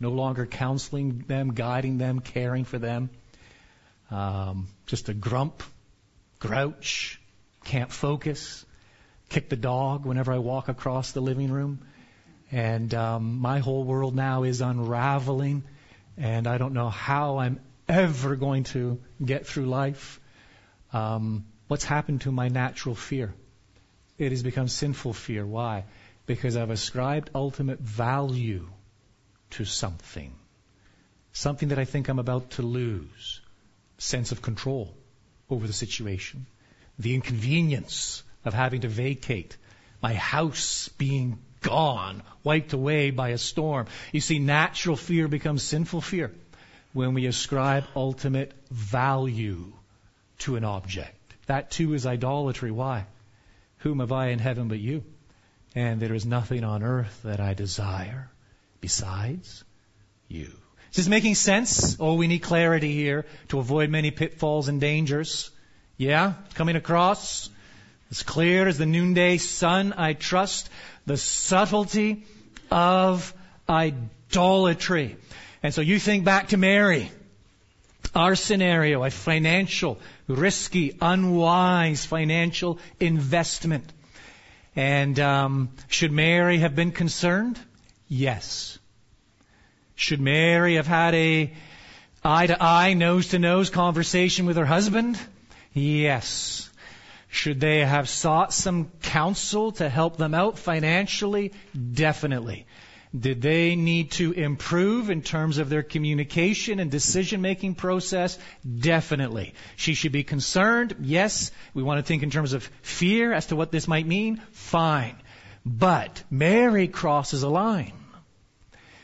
[0.00, 3.10] No longer counseling them, guiding them, caring for them
[4.10, 5.62] um, just a grump,
[6.38, 7.20] grouch,
[7.64, 8.64] can't focus,
[9.28, 11.80] kick the dog whenever I walk across the living room.
[12.52, 15.62] And um, my whole world now is unraveling,
[16.16, 20.20] and I don't know how I'm ever going to get through life.
[20.92, 23.32] Um, what's happened to my natural fear?
[24.18, 25.46] It has become sinful fear.
[25.46, 25.84] Why?
[26.26, 28.68] Because I've ascribed ultimate value
[29.50, 30.34] to something.
[31.32, 33.40] Something that I think I'm about to lose
[33.98, 34.94] sense of control
[35.48, 36.46] over the situation,
[36.98, 39.56] the inconvenience of having to vacate,
[40.02, 43.86] my house being gone, wiped away by a storm.
[44.12, 46.32] You see, natural fear becomes sinful fear
[46.92, 49.72] when we ascribe ultimate value
[50.38, 51.16] to an object.
[51.46, 52.70] That too is idolatry.
[52.70, 53.06] Why?
[53.78, 55.04] Whom have I in heaven but you?
[55.74, 58.30] And there is nothing on earth that I desire
[58.80, 59.64] besides
[60.28, 60.50] you.
[60.90, 61.96] Is this making sense?
[62.00, 65.50] Oh, we need clarity here to avoid many pitfalls and dangers.
[65.96, 66.34] Yeah?
[66.54, 67.48] Coming across?
[68.10, 70.68] As clear as the noonday sun, I trust
[71.06, 72.24] the subtlety
[72.70, 73.32] of
[73.68, 75.16] idolatry.
[75.62, 77.10] And so you think back to Mary.
[78.14, 83.92] Our scenario, a financial, risky, unwise financial investment.
[84.74, 87.58] And um, should Mary have been concerned?
[88.08, 88.78] Yes.
[89.94, 91.52] Should Mary have had a
[92.24, 95.18] eye to eye, nose to nose conversation with her husband?
[95.74, 96.69] Yes.
[97.30, 101.52] Should they have sought some counsel to help them out financially?
[101.92, 102.66] Definitely.
[103.18, 108.38] Did they need to improve in terms of their communication and decision making process?
[108.64, 109.54] Definitely.
[109.76, 110.96] She should be concerned.
[111.00, 111.52] Yes.
[111.72, 114.42] We want to think in terms of fear as to what this might mean.
[114.52, 115.16] Fine.
[115.64, 117.92] But Mary crosses a line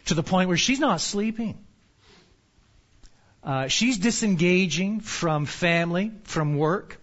[0.06, 1.64] to the point where she's not sleeping.
[3.42, 7.00] Uh, she's disengaging from family, from work.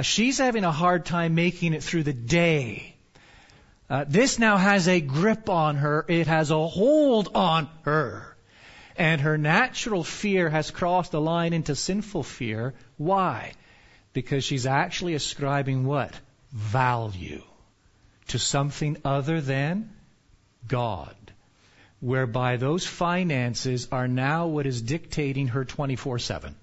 [0.00, 2.96] She's having a hard time making it through the day.
[3.90, 6.06] Uh, this now has a grip on her.
[6.08, 8.34] It has a hold on her.
[8.96, 12.72] And her natural fear has crossed the line into sinful fear.
[12.96, 13.52] Why?
[14.14, 16.18] Because she's actually ascribing what?
[16.52, 17.42] Value
[18.28, 19.90] to something other than
[20.66, 21.14] God
[22.02, 26.54] whereby those finances are now what is dictating her 24 7,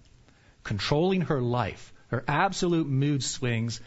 [0.63, 3.81] controlling her life, her absolute mood swings,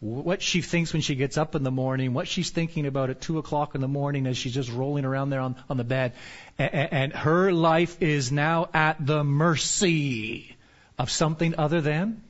[0.00, 3.20] what she thinks when she gets up in the morning, what she's thinking about at
[3.20, 6.12] 2 o'clock in the morning as she's just rolling around there on, on the bed.
[6.58, 10.56] And, and her life is now at the mercy
[10.98, 12.22] of something other than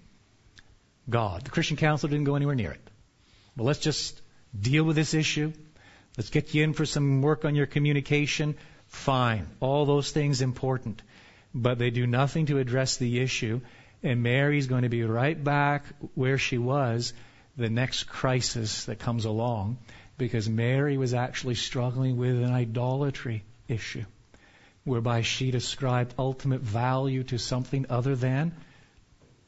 [1.08, 1.42] God.
[1.42, 2.90] The Christian Council didn't go anywhere near it.
[3.56, 4.20] Well, let's just
[4.58, 5.52] deal with this issue.
[6.16, 8.56] Let's get you in for some work on your communication.
[8.86, 9.48] Fine.
[9.60, 11.02] All those things important.
[11.52, 13.60] But they do nothing to address the issue.
[14.04, 17.14] And Mary's going to be right back where she was
[17.56, 19.78] the next crisis that comes along
[20.18, 24.04] because Mary was actually struggling with an idolatry issue
[24.84, 28.52] whereby she'd ascribed ultimate value to something other than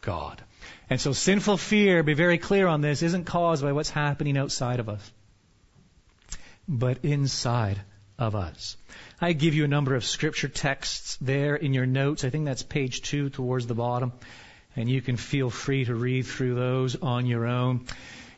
[0.00, 0.42] God.
[0.88, 4.80] And so sinful fear, be very clear on this, isn't caused by what's happening outside
[4.80, 5.12] of us,
[6.66, 7.78] but inside
[8.18, 8.78] of us.
[9.20, 12.24] I give you a number of scripture texts there in your notes.
[12.24, 14.12] I think that's page two towards the bottom.
[14.76, 17.86] And you can feel free to read through those on your own.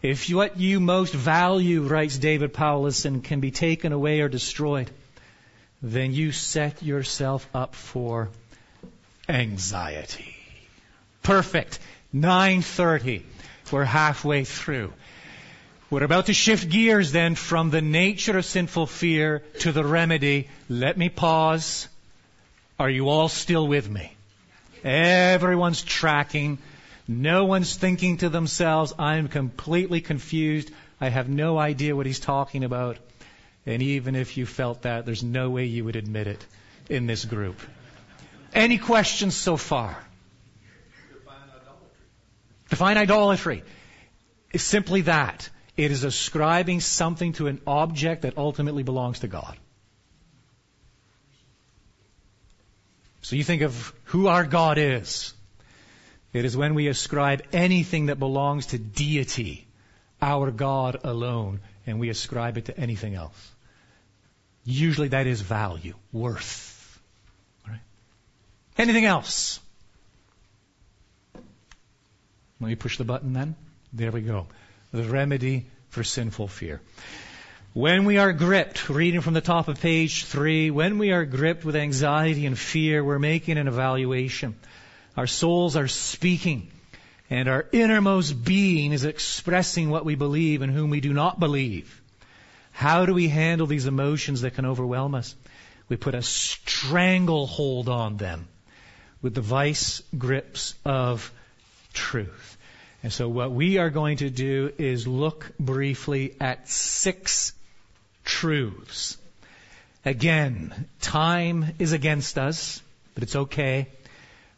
[0.02, 4.90] If what you most value, writes David Powlison, can be taken away or destroyed,
[5.82, 8.28] then you set yourself up for
[9.28, 10.36] anxiety.
[11.22, 11.80] Perfect.
[12.14, 13.22] 9:30.
[13.70, 14.92] We're halfway through.
[15.90, 20.48] We're about to shift gears then from the nature of sinful fear to the remedy.
[20.68, 21.88] Let me pause.
[22.78, 24.14] Are you all still with me?
[24.84, 26.58] Everyone's tracking.
[27.06, 30.70] No one's thinking to themselves, I'm completely confused.
[31.00, 32.98] I have no idea what he's talking about.
[33.64, 36.44] And even if you felt that, there's no way you would admit it
[36.88, 37.60] in this group.
[38.54, 39.96] Any questions so far?
[41.12, 42.68] Define idolatry.
[42.68, 43.62] Define idolatry.
[44.52, 45.48] It's simply that.
[45.76, 49.56] It is ascribing something to an object that ultimately belongs to God.
[53.28, 55.34] So you think of who our God is.
[56.32, 59.66] It is when we ascribe anything that belongs to deity,
[60.22, 63.50] our God alone, and we ascribe it to anything else.
[64.64, 66.98] Usually that is value, worth.
[67.68, 67.82] Right?
[68.78, 69.60] Anything else?
[71.34, 73.56] Let me push the button then.
[73.92, 74.46] There we go.
[74.90, 76.80] The remedy for sinful fear.
[77.74, 81.66] When we are gripped, reading from the top of page three, when we are gripped
[81.66, 84.56] with anxiety and fear, we're making an evaluation.
[85.18, 86.70] Our souls are speaking,
[87.28, 92.00] and our innermost being is expressing what we believe and whom we do not believe.
[92.72, 95.36] How do we handle these emotions that can overwhelm us?
[95.90, 98.48] We put a stranglehold on them
[99.20, 101.30] with the vice grips of
[101.92, 102.56] truth.
[103.02, 107.52] And so what we are going to do is look briefly at six
[108.28, 109.16] truths.
[110.04, 112.80] Again, time is against us,
[113.14, 113.88] but it's okay.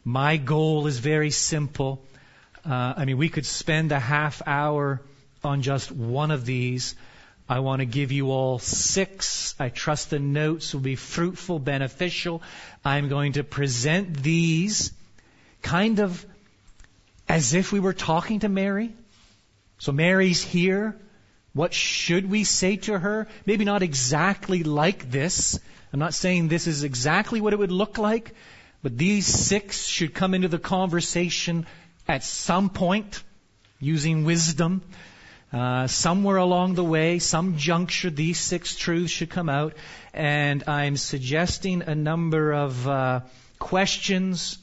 [0.03, 2.03] My goal is very simple.
[2.69, 5.01] Uh, I mean, we could spend a half hour
[5.43, 6.95] on just one of these.
[7.49, 9.55] I want to give you all six.
[9.59, 12.41] I trust the notes will be fruitful, beneficial.
[12.85, 14.91] I'm going to present these
[15.61, 16.25] kind of
[17.27, 18.91] as if we were talking to Mary.
[19.79, 20.95] So Mary's here.
[21.53, 23.27] What should we say to her?
[23.45, 25.59] Maybe not exactly like this.
[25.91, 28.33] I'm not saying this is exactly what it would look like,
[28.81, 31.65] but these six should come into the conversation
[32.07, 33.21] at some point
[33.79, 34.81] using wisdom.
[35.51, 39.73] Uh, somewhere along the way, some juncture, these six truths should come out.
[40.13, 43.19] And I'm suggesting a number of uh,
[43.59, 44.57] questions,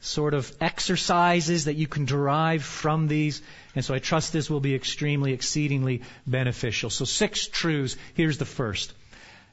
[0.00, 3.42] sort of exercises that you can derive from these.
[3.74, 6.90] And so I trust this will be extremely, exceedingly beneficial.
[6.90, 7.96] So six truths.
[8.14, 8.92] Here's the first.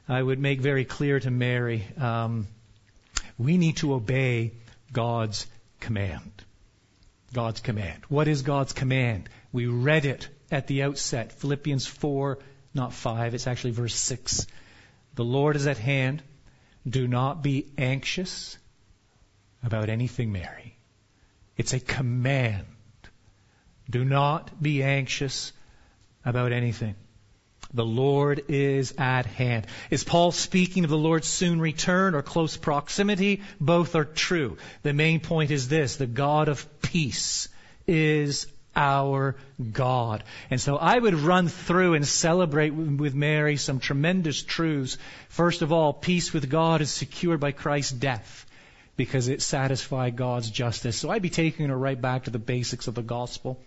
[0.08, 1.84] I would make very clear to Mary.
[1.98, 2.46] Um,
[3.38, 4.52] we need to obey
[4.92, 5.46] God's
[5.80, 6.30] command.
[7.32, 8.02] God's command.
[8.08, 9.28] What is God's command?
[9.52, 11.32] We read it at the outset.
[11.32, 12.38] Philippians 4,
[12.74, 14.46] not 5, it's actually verse 6.
[15.14, 16.22] The Lord is at hand.
[16.88, 18.58] Do not be anxious
[19.62, 20.76] about anything, Mary.
[21.56, 22.66] It's a command.
[23.88, 25.52] Do not be anxious
[26.24, 26.94] about anything.
[27.74, 29.66] The Lord is at hand.
[29.90, 33.42] Is Paul speaking of the Lord's soon return or close proximity?
[33.60, 34.58] Both are true.
[34.82, 37.48] The main point is this the God of peace
[37.86, 39.36] is our
[39.72, 40.22] God.
[40.50, 44.98] And so I would run through and celebrate with Mary some tremendous truths.
[45.28, 48.46] First of all, peace with God is secured by Christ's death
[48.96, 50.96] because it satisfied God's justice.
[50.96, 53.60] So I'd be taking her right back to the basics of the gospel.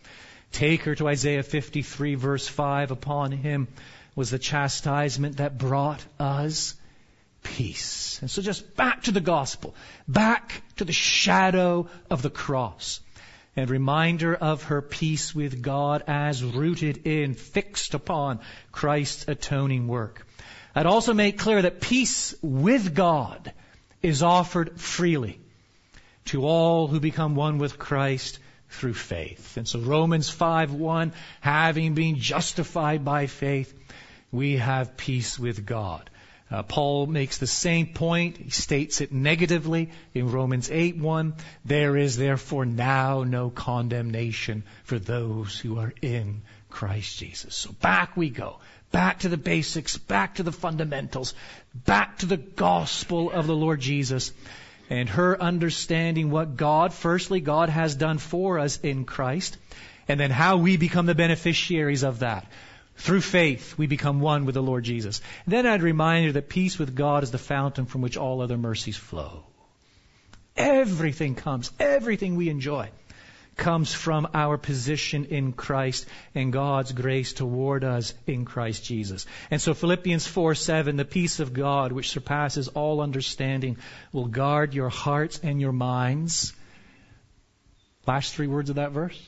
[0.51, 2.91] Take her to Isaiah 53 verse 5.
[2.91, 3.67] Upon him
[4.15, 6.75] was the chastisement that brought us
[7.43, 8.19] peace.
[8.21, 9.75] And so just back to the gospel,
[10.07, 13.01] back to the shadow of the cross.
[13.57, 18.41] And reminder of her peace with God as rooted in, fixed upon
[18.73, 20.27] Christ's atoning work.
[20.75, 23.53] I'd also make clear that peace with God
[24.05, 25.39] is offered freely
[26.25, 28.37] to all who become one with Christ
[28.69, 29.57] through faith.
[29.57, 33.73] And so Romans 5:1, having been justified by faith,
[34.31, 36.09] we have peace with God.
[36.51, 38.37] Uh, Paul makes the same point.
[38.37, 41.33] He states it negatively in Romans 8:1.
[41.63, 47.55] There is therefore now no condemnation for those who are in Christ Jesus.
[47.55, 48.59] So back we go.
[48.95, 51.33] Back to the basics, back to the fundamentals,
[51.73, 54.31] back to the gospel of the Lord Jesus
[54.89, 59.57] and her understanding what God, firstly, God has done for us in Christ,
[60.07, 62.49] and then how we become the beneficiaries of that.
[62.95, 65.19] Through faith, we become one with the Lord Jesus.
[65.43, 68.39] And then I'd remind you that peace with God is the fountain from which all
[68.39, 69.43] other mercies flow.
[70.55, 72.89] Everything comes, everything we enjoy
[73.55, 79.25] comes from our position in Christ and God's grace toward us in Christ Jesus.
[79.49, 83.77] And so Philippians 4 7, the peace of God, which surpasses all understanding,
[84.11, 86.53] will guard your hearts and your minds.
[88.05, 89.19] Last three words of that verse?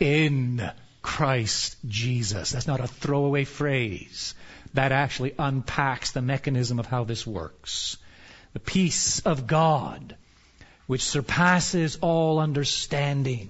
[0.00, 0.70] In
[1.00, 2.50] Christ Jesus.
[2.50, 4.34] That's not a throwaway phrase.
[4.74, 7.96] That actually unpacks the mechanism of how this works.
[8.52, 10.16] The peace of God,
[10.92, 13.48] which surpasses all understanding,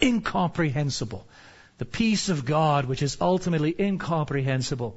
[0.00, 1.26] incomprehensible.
[1.78, 4.96] The peace of God, which is ultimately incomprehensible,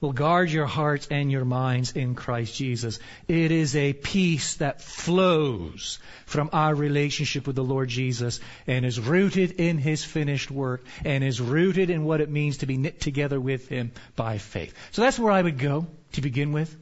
[0.00, 3.00] will guard your hearts and your minds in Christ Jesus.
[3.26, 8.38] It is a peace that flows from our relationship with the Lord Jesus
[8.68, 12.66] and is rooted in His finished work and is rooted in what it means to
[12.66, 14.72] be knit together with Him by faith.
[14.92, 16.72] So that's where I would go to begin with.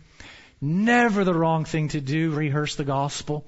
[0.61, 3.47] Never the wrong thing to do, rehearse the gospel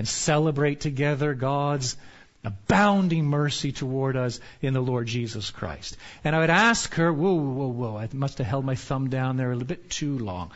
[0.00, 1.94] and celebrate together God's
[2.42, 5.94] abounding mercy toward us in the Lord Jesus Christ.
[6.24, 9.36] And I would ask her, whoa, whoa, whoa, I must have held my thumb down
[9.36, 10.52] there a little bit too long.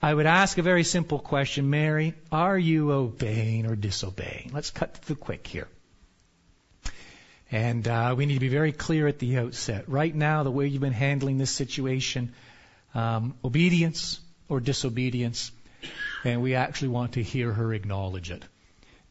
[0.00, 4.52] I would ask a very simple question, Mary, are you obeying or disobeying?
[4.54, 5.68] Let's cut to the quick here.
[7.52, 9.86] And uh, we need to be very clear at the outset.
[9.86, 12.32] Right now, the way you've been handling this situation,
[12.94, 14.18] um, obedience
[14.48, 15.52] or disobedience,
[16.24, 18.42] and we actually want to hear her acknowledge it.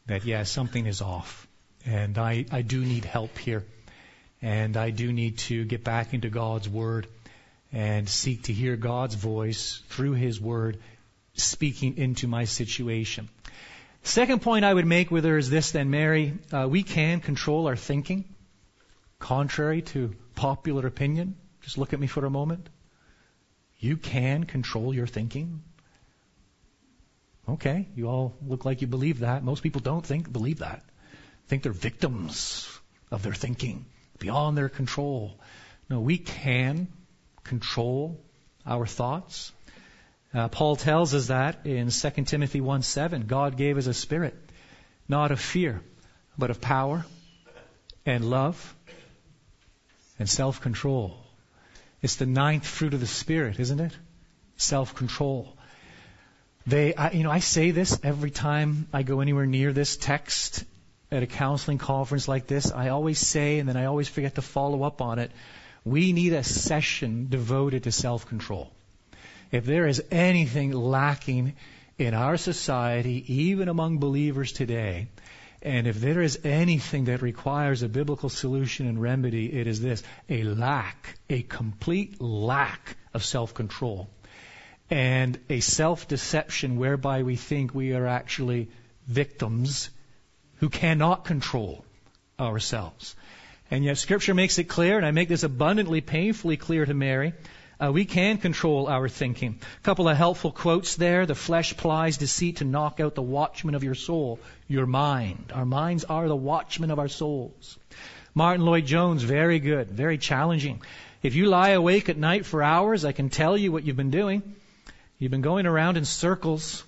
[0.08, 1.48] That, yeah, something is off.
[1.86, 3.66] And I, I do need help here.
[4.42, 7.08] And I do need to get back into God's Word
[7.72, 10.80] and seek to hear God's voice through His Word
[11.34, 13.30] speaking into my situation.
[14.04, 16.34] Second point I would make with her is this then, Mary.
[16.52, 18.24] Uh, we can control our thinking,
[19.20, 21.36] contrary to popular opinion.
[21.62, 22.70] Just look at me for a moment.
[23.80, 25.62] You can control your thinking.
[27.48, 29.44] Okay, you all look like you believe that.
[29.44, 30.84] Most people don't think believe that
[31.48, 32.68] think they're victims
[33.10, 33.86] of their thinking,
[34.20, 35.40] beyond their control.
[35.90, 36.88] No, we can
[37.44, 38.22] control
[38.66, 39.52] our thoughts.
[40.34, 43.28] Uh, Paul tells us that in 2 Timothy 1 7.
[43.28, 44.36] God gave us a spirit,
[45.08, 45.82] not of fear,
[46.38, 47.06] but of power
[48.06, 48.76] and love
[50.20, 51.18] and self control.
[52.02, 53.94] It's the ninth fruit of the Spirit, isn't it?
[54.58, 55.57] Self control.
[56.68, 60.66] They, I, you know, I say this every time I go anywhere near this text
[61.10, 64.42] at a counseling conference like this, I always say, and then I always forget to
[64.42, 65.32] follow up on it,
[65.86, 68.70] we need a session devoted to self control.
[69.50, 71.56] If there is anything lacking
[71.98, 75.08] in our society, even among believers today,
[75.62, 80.04] and if there is anything that requires a biblical solution and remedy, it is this
[80.28, 84.10] a lack, a complete lack of self control.
[84.90, 88.70] And a self deception whereby we think we are actually
[89.06, 89.90] victims
[90.58, 91.84] who cannot control
[92.40, 93.16] ourselves.
[93.70, 97.34] And yet Scripture makes it clear, and I make this abundantly, painfully clear to Mary,
[97.80, 99.60] uh, we can control our thinking.
[99.62, 101.26] A couple of helpful quotes there.
[101.26, 105.52] The flesh plies deceit to knock out the watchman of your soul, your mind.
[105.54, 107.78] Our minds are the watchmen of our souls.
[108.34, 110.82] Martyn Lloyd-Jones, very good, very challenging.
[111.22, 114.12] If you lie awake at night for hours, I can tell you what you've been
[114.12, 114.56] doing.
[115.20, 116.84] You've been going around in circles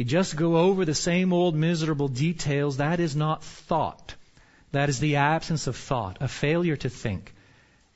[0.00, 2.78] you just go over the same old miserable details.
[2.78, 4.14] That is not thought.
[4.72, 7.34] That is the absence of thought, a failure to think.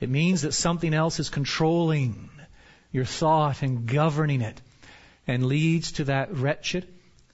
[0.01, 2.29] It means that something else is controlling
[2.93, 4.61] your thought and governing it
[5.27, 6.87] and leads to that wretched,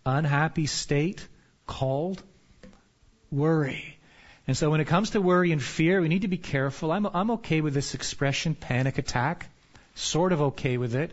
[0.07, 1.27] unhappy state
[1.67, 2.23] called
[3.33, 3.99] worry.
[4.47, 6.93] And so when it comes to worry and fear, we need to be careful.
[6.93, 9.49] I'm, I'm okay with this expression, panic attack.
[9.97, 11.11] Sort of okay with it.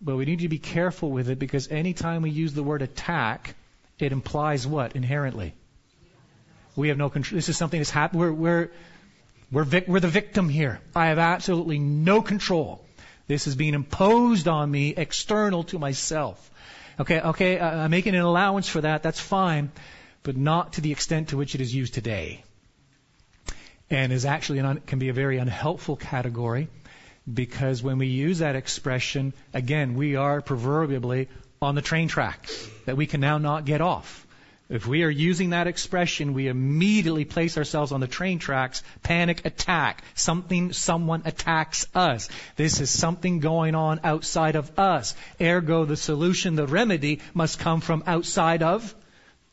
[0.00, 3.54] But we need to be careful with it because anytime we use the word attack,
[3.98, 5.54] it implies what inherently?
[6.74, 7.36] We have no control.
[7.36, 8.20] This is something that's happened.
[8.20, 8.70] We're, we're,
[9.50, 10.80] we're, vic- we're the victim here.
[10.94, 12.84] I have absolutely no control.
[13.26, 16.50] This is being imposed on me external to myself.
[17.00, 19.02] Okay, okay, I'm making an allowance for that.
[19.02, 19.72] That's fine,
[20.22, 22.44] but not to the extent to which it is used today.
[23.88, 26.68] And is actually an un- can be a very unhelpful category
[27.32, 31.28] Because when we use that expression, again, we are proverbially
[31.60, 32.48] on the train track
[32.84, 34.26] that we can now not get off.
[34.68, 39.46] If we are using that expression, we immediately place ourselves on the train tracks, panic
[39.46, 40.02] attack.
[40.14, 42.28] Something, someone attacks us.
[42.56, 45.14] This is something going on outside of us.
[45.40, 48.92] Ergo, the solution, the remedy must come from outside of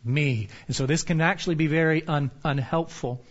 [0.04, 0.48] me.
[0.68, 3.24] And so this can actually be very un, unhelpful.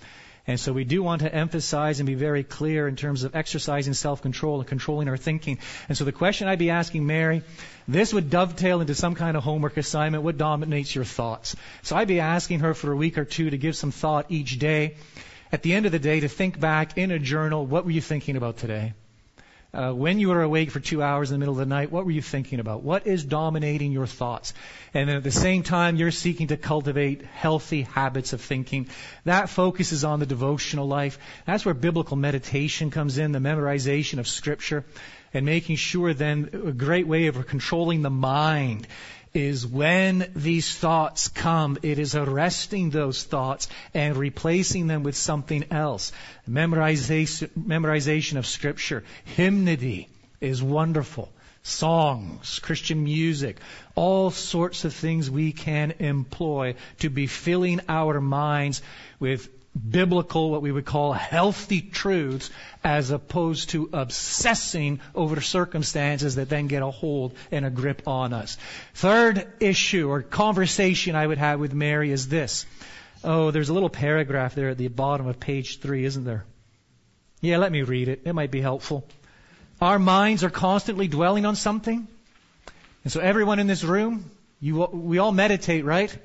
[0.46, 3.94] And so we do want to emphasize and be very clear in terms of exercising
[3.94, 5.58] self-control and controlling our thinking.
[5.88, 7.42] And so the question I'd be asking Mary,
[7.86, 10.24] this would dovetail into some kind of homework assignment.
[10.24, 11.54] What dominates your thoughts?
[11.82, 14.58] So I'd be asking her for a week or two to give some thought each
[14.58, 14.96] day.
[15.52, 18.00] At the end of the day, to think back in a journal, what were you
[18.00, 18.94] thinking about today?
[19.74, 22.04] Uh, when you were awake for two hours in the middle of the night, what
[22.04, 22.82] were you thinking about?
[22.82, 24.52] What is dominating your thoughts?
[24.92, 28.88] And then at the same time, you're seeking to cultivate healthy habits of thinking.
[29.24, 31.18] That focuses on the devotional life.
[31.46, 34.84] That's where biblical meditation comes in, the memorization of scripture,
[35.32, 38.86] and making sure then a great way of controlling the mind
[39.34, 45.64] is when these thoughts come, it is arresting those thoughts and replacing them with something
[45.70, 46.12] else.
[46.48, 50.08] Memorization, memorization of scripture, hymnody
[50.40, 51.32] is wonderful.
[51.62, 53.56] Songs, Christian music,
[53.94, 58.82] all sorts of things we can employ to be filling our minds
[59.20, 62.50] with biblical, what we would call healthy truths,
[62.84, 68.32] as opposed to obsessing over circumstances that then get a hold and a grip on
[68.32, 68.58] us.
[68.94, 72.66] Third issue or conversation I would have with Mary is this.
[73.24, 76.44] Oh, there's a little paragraph there at the bottom of page three, isn't there?
[77.40, 78.22] Yeah, let me read it.
[78.24, 79.06] It might be helpful.
[79.80, 82.06] Our minds are constantly dwelling on something.
[83.04, 86.16] And so everyone in this room, you, we all meditate, right?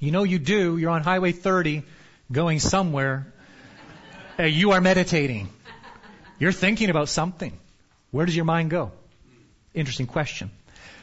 [0.00, 0.76] You know you do.
[0.76, 1.82] You're on Highway 30
[2.30, 3.26] going somewhere.
[4.38, 5.48] You are meditating.
[6.38, 7.52] You're thinking about something.
[8.12, 8.92] Where does your mind go?
[9.74, 10.50] Interesting question.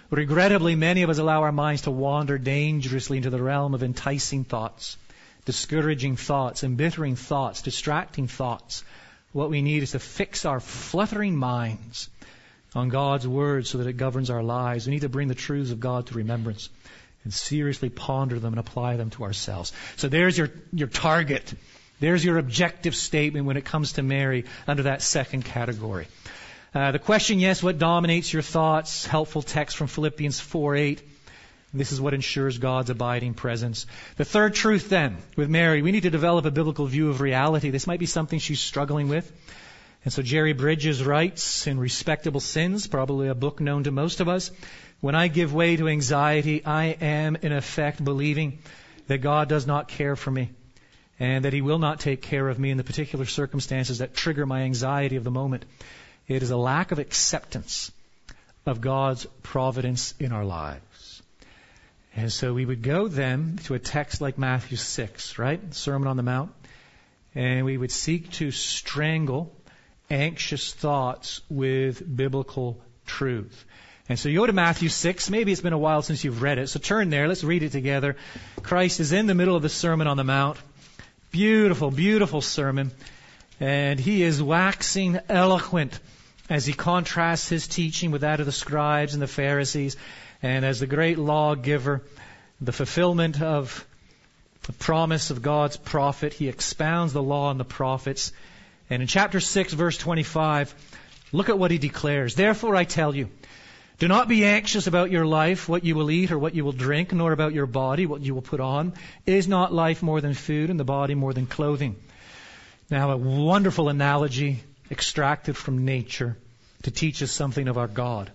[0.09, 4.45] Regrettably, many of us allow our minds to wander dangerously into the realm of enticing
[4.45, 4.97] thoughts,
[5.43, 8.85] discouraging thoughts, embittering thoughts, distracting thoughts.
[9.33, 12.09] What we need is to fix our fluttering minds
[12.73, 14.87] on God's Word so that it governs our lives.
[14.87, 16.69] We need to bring the truths of God to remembrance
[17.26, 19.73] and seriously ponder them and apply them to ourselves.
[19.97, 21.53] So there's your, your target.
[21.99, 26.07] There's your objective statement when it comes to Mary under that second category.
[26.73, 29.05] Uh, the question, yes, what dominates your thoughts?
[29.05, 31.01] Helpful text from Philippians 4 8.
[31.73, 33.86] This is what ensures God's abiding presence.
[34.15, 37.69] The third truth then, with Mary, we need to develop a biblical view of reality.
[37.69, 39.30] This might be something she's struggling with.
[40.05, 44.30] And so Jerry Bridges writes in Respectable Sins, probably a book known to most of
[44.30, 44.51] us,
[45.01, 48.59] when I give way to anxiety, I am in effect believing
[49.07, 50.49] that God does not care for me
[51.19, 54.45] and that He will not take care of me in the particular circumstances that trigger
[54.45, 55.65] my anxiety of the moment.
[56.27, 57.91] It is a lack of acceptance
[58.65, 61.21] of God's providence in our lives.
[62.15, 65.73] And so we would go then to a text like Matthew 6, right?
[65.73, 66.51] Sermon on the Mount.
[67.35, 69.53] And we would seek to strangle
[70.09, 73.65] anxious thoughts with biblical truth.
[74.08, 75.30] And so you go to Matthew 6.
[75.32, 76.68] Maybe it's been a while since you've read it.
[76.68, 77.28] So turn there.
[77.28, 78.16] Let's read it together.
[78.62, 80.58] Christ is in the middle of the Sermon on the Mount.
[81.32, 82.91] Beautiful, beautiful sermon.
[83.60, 85.99] And he is waxing eloquent
[86.49, 89.97] as he contrasts his teaching with that of the scribes and the Pharisees.
[90.43, 92.03] And as the great lawgiver,
[92.62, 93.88] the fulfillment of
[94.64, 98.32] the promise of God's prophet, he expounds the law and the prophets.
[98.89, 100.76] And in chapter 6, verse 25,
[101.32, 102.36] look at what he declares.
[102.36, 103.30] Therefore I tell you,
[103.97, 106.73] do not be anxious about your life, what you will eat or what you will
[106.73, 108.93] drink, nor about your body, what you will put on.
[109.25, 111.95] Is not life more than food and the body more than clothing?
[112.89, 116.37] Now, a wonderful analogy extracted from nature
[116.83, 118.31] to teach us something of our God.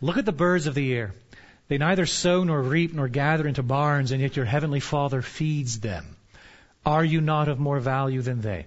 [0.00, 1.14] Look at the birds of the air.
[1.68, 5.80] They neither sow nor reap nor gather into barns, and yet your heavenly Father feeds
[5.80, 6.16] them.
[6.86, 8.66] Are you not of more value than they?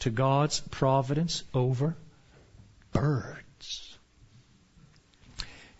[0.00, 1.96] to God's providence over
[2.92, 3.98] birds.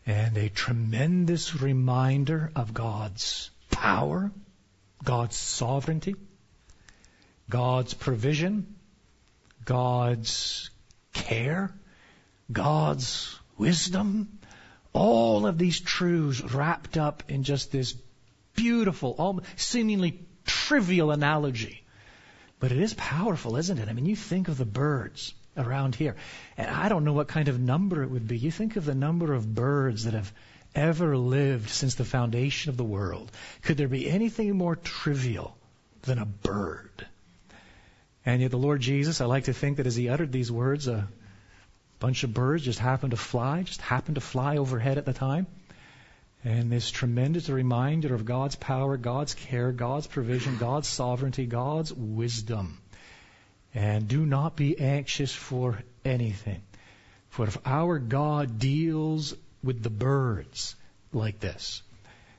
[0.07, 4.31] And a tremendous reminder of God's power,
[5.03, 6.14] God's sovereignty,
[7.51, 8.77] God's provision,
[9.64, 10.71] God's
[11.12, 11.75] care
[12.53, 14.39] God's wisdom.
[14.93, 17.95] All of these truths wrapped up in just this
[18.55, 21.83] beautiful, seemingly trivial analogy.
[22.59, 23.89] But it is powerful, isn't it?
[23.89, 26.17] I mean, you think of the birds around here,
[26.57, 28.39] and I don't know what kind of number it would be.
[28.39, 30.33] You think of the number of birds that have
[30.75, 33.33] ever lived since the foundation of the world.
[33.63, 35.57] Could there be anything more trivial
[36.03, 37.07] than a bird?
[38.25, 40.89] And yet the Lord Jesus, I like to think that as he uttered these words,
[40.89, 41.09] a
[41.99, 45.47] bunch of birds just happened to fly, just happened to fly overhead at the time.
[46.47, 52.78] And this tremendous reminder of God's power, God's care, God's provision, God's sovereignty, God's wisdom.
[53.74, 56.62] And do not be anxious for anything.
[57.30, 59.34] For if our God deals
[59.64, 60.76] with the birds
[61.12, 61.82] like this,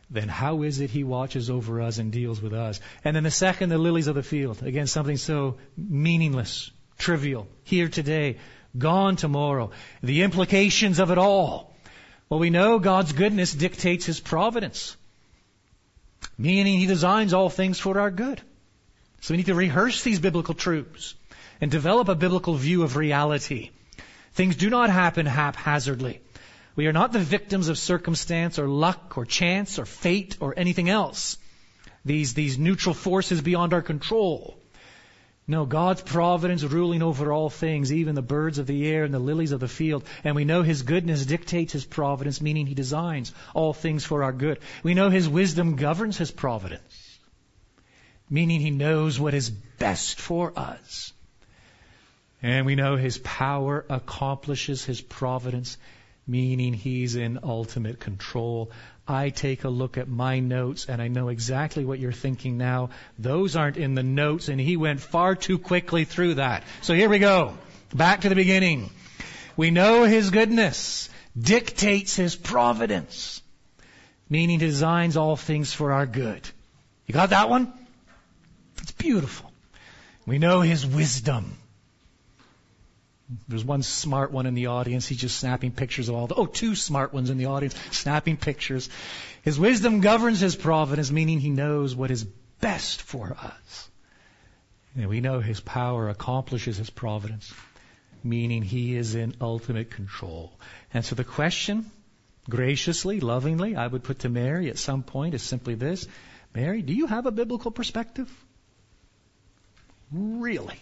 [0.09, 2.79] then how is it he watches over us and deals with us?
[3.03, 4.63] And then the second, the lilies of the field.
[4.63, 8.37] Again, something so meaningless, trivial, here today,
[8.77, 9.71] gone tomorrow.
[10.01, 11.66] The implications of it all.
[12.29, 14.97] Well, we know God's goodness dictates his providence,
[16.37, 18.41] meaning he designs all things for our good.
[19.21, 21.15] So we need to rehearse these biblical truths
[21.61, 23.71] and develop a biblical view of reality.
[24.33, 26.21] Things do not happen haphazardly.
[26.75, 30.89] We are not the victims of circumstance or luck or chance or fate or anything
[30.89, 31.37] else.
[32.05, 34.59] These, these neutral forces beyond our control.
[35.49, 39.19] No, God's providence ruling over all things, even the birds of the air and the
[39.19, 40.03] lilies of the field.
[40.25, 44.33] And we know His goodness dictates His providence, meaning He designs all things for our
[44.33, 44.59] good.
[44.83, 47.19] We know His wisdom governs His providence,
[48.29, 51.13] meaning He knows what is best for us.
[52.43, 55.77] And we know His power accomplishes His providence
[56.27, 58.71] meaning he's in ultimate control.
[59.07, 62.89] I take a look at my notes and I know exactly what you're thinking now.
[63.17, 66.63] Those aren't in the notes and he went far too quickly through that.
[66.81, 67.57] So here we go.
[67.93, 68.89] Back to the beginning.
[69.55, 71.09] We know his goodness
[71.39, 73.41] dictates his providence,
[74.29, 76.47] meaning designs all things for our good.
[77.05, 77.71] You got that one?
[78.81, 79.51] It's beautiful.
[80.25, 81.57] We know his wisdom
[83.47, 85.07] there's one smart one in the audience.
[85.07, 88.37] He's just snapping pictures of all the, oh, two smart ones in the audience, snapping
[88.37, 88.89] pictures.
[89.41, 92.23] His wisdom governs his providence, meaning he knows what is
[92.61, 93.89] best for us.
[94.95, 97.53] And we know his power accomplishes his providence,
[98.23, 100.53] meaning he is in ultimate control.
[100.93, 101.91] And so the question,
[102.49, 106.07] graciously, lovingly, I would put to Mary at some point is simply this.
[106.55, 108.31] Mary, do you have a biblical perspective?
[110.11, 110.79] Really?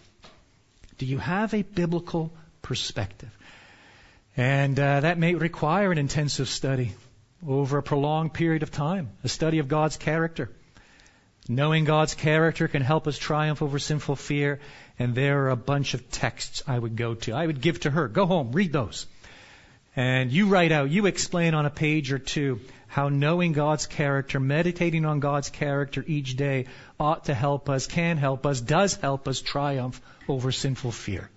[0.97, 2.31] Do you have a biblical
[2.61, 3.29] perspective?
[4.37, 6.93] And uh, that may require an intensive study
[7.45, 10.49] over a prolonged period of time, a study of God's character.
[11.47, 14.59] Knowing God's character can help us triumph over sinful fear,
[14.97, 17.33] and there are a bunch of texts I would go to.
[17.33, 18.07] I would give to her.
[18.07, 19.05] Go home, read those.
[19.95, 22.61] And you write out, you explain on a page or two
[22.95, 26.67] how knowing God's character, meditating on God's character each day
[26.97, 31.29] ought to help us, can help us, does help us triumph over sinful fear.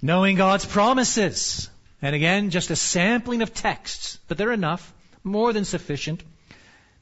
[0.00, 1.68] Knowing God's promises.
[2.00, 6.22] And again, just a sampling of texts, but they're enough, more than sufficient,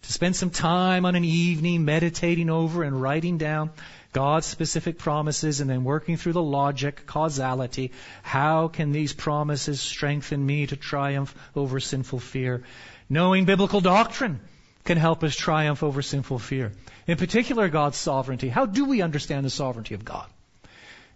[0.00, 3.72] to spend some time on an evening meditating over and writing down
[4.14, 7.92] God's specific promises and then working through the logic, causality.
[8.22, 12.62] How can these promises strengthen me to triumph over sinful fear?
[13.08, 14.40] Knowing biblical doctrine
[14.84, 16.72] can help us triumph over sinful fear.
[17.06, 18.48] In particular, God's sovereignty.
[18.48, 20.26] How do we understand the sovereignty of God?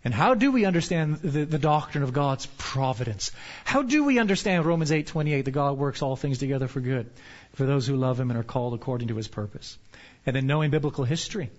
[0.02, 3.32] And how do we understand the, the doctrine of God's providence?
[3.64, 7.10] How do we understand Romans 8:28 that God works all things together for good
[7.54, 9.76] for those who love him and are called according to his purpose?
[10.24, 11.50] And then knowing biblical history.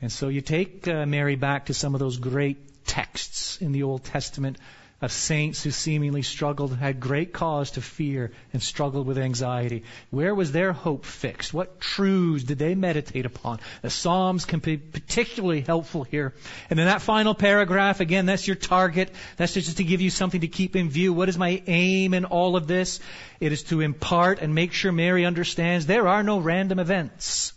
[0.00, 3.82] And so you take uh, Mary back to some of those great texts in the
[3.82, 4.58] Old Testament
[5.00, 9.84] of saints who seemingly struggled, had great cause to fear, and struggled with anxiety.
[10.10, 11.54] Where was their hope fixed?
[11.54, 13.60] What truths did they meditate upon?
[13.82, 16.34] The Psalms can be particularly helpful here.
[16.68, 19.12] And then that final paragraph, again, that's your target.
[19.36, 21.12] That's just to give you something to keep in view.
[21.12, 22.98] What is my aim in all of this?
[23.38, 27.52] It is to impart and make sure Mary understands there are no random events,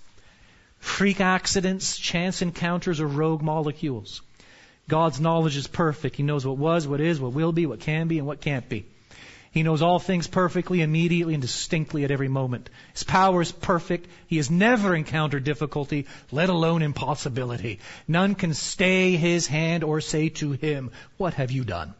[0.78, 4.22] freak accidents, chance encounters, or rogue molecules.
[4.92, 6.18] God's knowledge is perfect.
[6.18, 8.68] He knows what was, what is, what will be, what can be, and what can't
[8.68, 8.84] be.
[9.52, 12.70] He knows all things perfectly, immediately, and distinctly at every moment.
[12.92, 14.10] His power is perfect.
[14.28, 17.80] He has never encountered difficulty, let alone impossibility.
[18.06, 21.94] None can stay his hand or say to him, What have you done?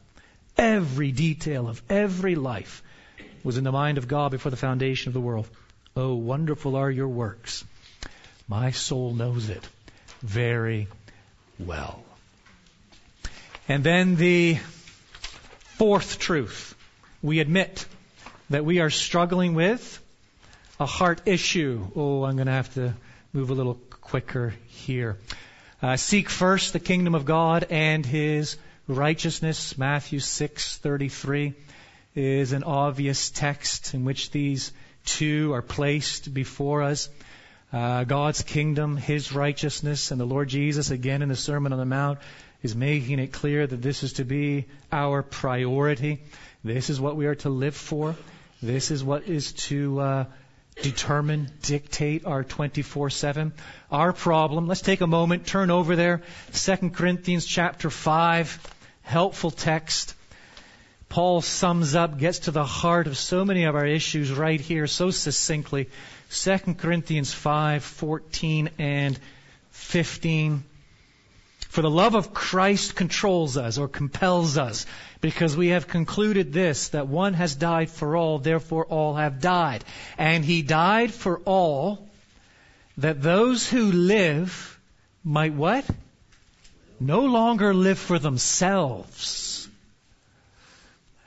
[0.58, 2.84] Every detail of every life
[3.42, 5.48] was in the mind of God before the foundation of the world.
[5.96, 7.64] Oh, wonderful are your works.
[8.50, 9.66] My soul knows it
[10.22, 10.90] very
[11.58, 12.04] well.
[13.72, 14.58] And then the
[15.78, 16.76] Fourth truth.
[17.22, 17.86] We admit
[18.50, 20.04] that we are struggling with
[20.78, 21.88] a heart issue.
[21.96, 22.94] Oh, I'm going to have to
[23.32, 25.18] move a little quicker here.
[25.82, 28.58] Uh, seek first the kingdom of God and His
[28.90, 29.78] righteousness.
[29.78, 31.54] Matthew 6:33
[32.14, 34.74] is an obvious text in which these
[35.06, 37.08] two are placed before us.
[37.72, 41.86] Uh, God's kingdom, His righteousness, and the Lord Jesus, again in the Sermon on the
[41.86, 42.20] Mount,
[42.64, 46.22] is making it clear that this is to be our priority.
[46.64, 48.16] This is what we are to live for.
[48.62, 50.26] This is what is to uh,
[50.82, 53.52] determine, dictate our 24/7.
[53.92, 54.68] Our problem.
[54.68, 56.22] Let's take a moment, turn over there,
[56.54, 58.60] 2 Corinthians chapter 5,
[59.02, 60.16] helpful text.
[61.10, 64.88] Paul sums up, gets to the heart of so many of our issues right here
[64.88, 65.90] so succinctly.
[66.30, 69.20] 2 Corinthians 5, 14 and
[69.72, 70.64] 15.
[71.72, 74.86] For the love of Christ controls us or compels us,
[75.22, 79.84] because we have concluded this, that one has died for all, therefore all have died.
[80.18, 82.10] And he died for all,
[82.98, 84.80] that those who live
[85.24, 85.86] might what?
[87.00, 89.52] No longer live for themselves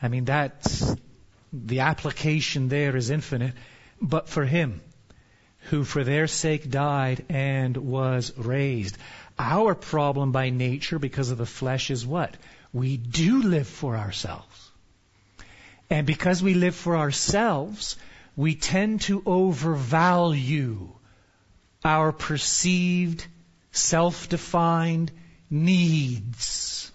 [0.05, 0.95] I mean, that's,
[1.51, 3.55] the application there is infinite.
[4.03, 4.83] But for him,
[5.71, 8.99] who for their sake died and was raised.
[9.39, 12.37] Our problem by nature, because of the flesh, is what?
[12.73, 14.71] We do live for ourselves.
[15.91, 17.97] And because we live for ourselves,
[18.37, 20.91] we tend to overvalue
[21.85, 23.27] our perceived,
[23.73, 25.13] self-defined
[25.51, 26.91] needs,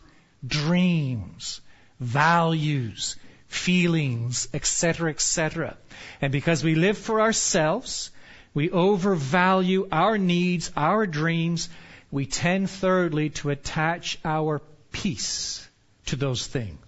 [0.45, 1.61] dreams,
[1.99, 3.15] values,
[3.47, 5.77] feelings, etc., etc.
[6.21, 8.11] And because we live for ourselves,
[8.53, 11.69] we overvalue our needs, our dreams.
[12.11, 15.67] We tend, thirdly, to attach our peace
[16.07, 16.79] to those things.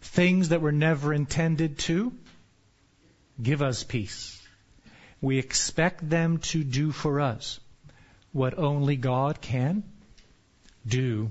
[0.00, 2.12] Things that were never intended to
[3.40, 4.40] give us peace.
[5.20, 7.60] We expect them to do for us
[8.32, 9.82] what only God can
[10.86, 11.30] do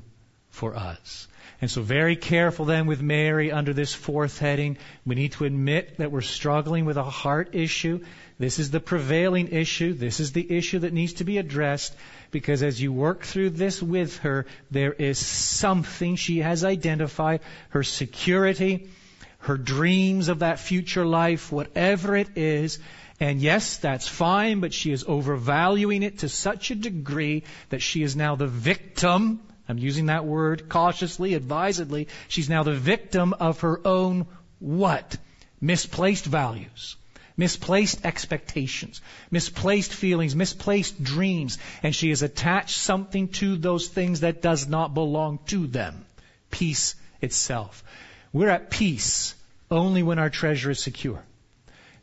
[0.50, 1.28] for us.
[1.62, 4.78] And so very careful then with Mary under this fourth heading.
[5.06, 8.04] We need to admit that we're struggling with a heart issue.
[8.39, 9.93] This is the prevailing issue.
[9.93, 11.96] This is the issue that needs to be addressed
[12.36, 17.82] because as you work through this with her, there is something she has identified, her
[17.82, 18.90] security,
[19.38, 22.78] her dreams of that future life, whatever it is.
[23.22, 28.04] And yes, that's fine, but she is overvaluing it to such a degree that she
[28.04, 32.10] is now the victim I'm using that word cautiously, advisedly.
[32.28, 34.28] She's now the victim of her own
[34.60, 35.16] what?
[35.62, 36.98] Misplaced values,
[37.38, 44.42] misplaced expectations, misplaced feelings, misplaced dreams, and she has attached something to those things that
[44.42, 46.06] does not belong to them.
[46.52, 47.84] Peace itself.
[48.32, 49.36] We're at peace
[49.70, 51.24] only when our treasure is secure.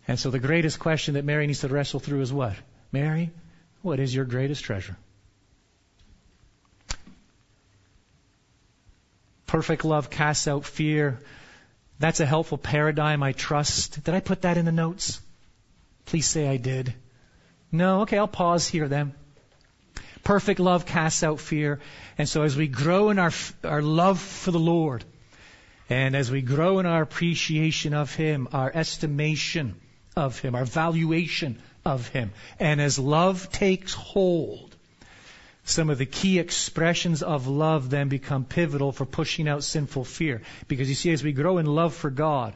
[0.09, 2.57] And so the greatest question that Mary needs to wrestle through is what?
[2.91, 3.31] Mary,
[3.83, 4.97] what is your greatest treasure?
[9.47, 11.21] Perfect love casts out fear.
[12.03, 14.03] That's a helpful paradigm, I trust.
[14.03, 15.21] Did I put that in the notes?
[16.05, 16.93] Please say I did.
[17.71, 18.01] No?
[18.01, 19.15] Okay, I'll pause here then.
[20.25, 21.79] Perfect love casts out fear.
[22.19, 23.31] And so as we grow in our,
[23.63, 25.05] our love for the Lord,
[25.89, 29.77] and as we grow in our appreciation of Him, our estimation
[30.17, 34.72] of Him, our valuation of Him, and as love takes hold,
[35.65, 40.43] some of the key expressions of love then become pivotal for pushing out sinful fear.
[40.67, 42.55] Because you see, as we grow in love for God,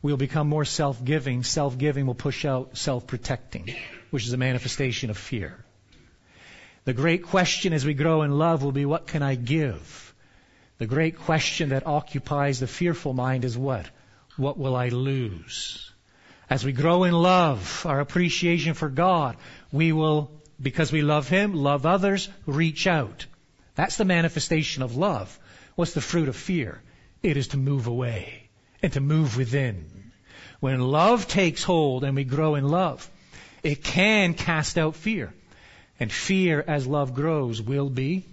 [0.00, 1.42] we'll become more self-giving.
[1.42, 3.74] Self-giving will push out self-protecting,
[4.10, 5.64] which is a manifestation of fear.
[6.84, 10.14] The great question as we grow in love will be, what can I give?
[10.78, 13.90] The great question that occupies the fearful mind is what?
[14.36, 15.90] What will I lose?
[16.48, 19.36] As we grow in love, our appreciation for God,
[19.72, 20.30] we will
[20.60, 23.26] because we love Him, love others, reach out.
[23.74, 25.38] That's the manifestation of love.
[25.74, 26.80] What's the fruit of fear?
[27.22, 28.48] It is to move away
[28.82, 30.12] and to move within.
[30.60, 33.08] When love takes hold and we grow in love,
[33.62, 35.34] it can cast out fear.
[35.98, 38.24] And fear, as love grows, will be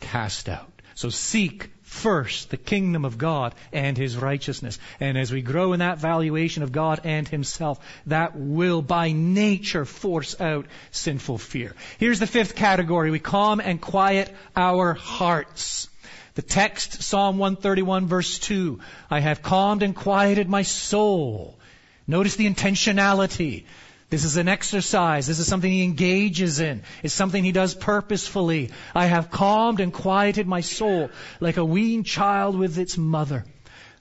[0.00, 0.70] cast out.
[0.94, 4.78] So seek first the kingdom of God and His righteousness.
[4.98, 9.84] And as we grow in that valuation of God and Himself, that will by nature
[9.84, 11.74] force out sinful fear.
[11.98, 13.10] Here's the fifth category.
[13.10, 15.88] We calm and quiet our hearts.
[16.34, 18.80] The text, Psalm 131 verse 2,
[19.10, 21.58] I have calmed and quieted my soul.
[22.06, 23.64] Notice the intentionality.
[24.12, 25.26] This is an exercise.
[25.26, 26.82] This is something he engages in.
[27.02, 28.68] It's something he does purposefully.
[28.94, 31.08] I have calmed and quieted my soul
[31.40, 33.46] like a weaned child with its mother.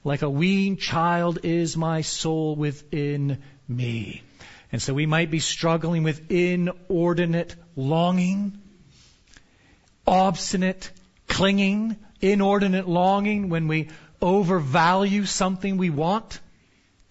[0.04, 4.22] like a weaned child is my soul within me.
[4.74, 8.60] And so we might be struggling with inordinate longing,
[10.06, 10.92] obstinate
[11.30, 13.88] clinging, inordinate longing when we
[14.22, 16.42] overvalue something we want.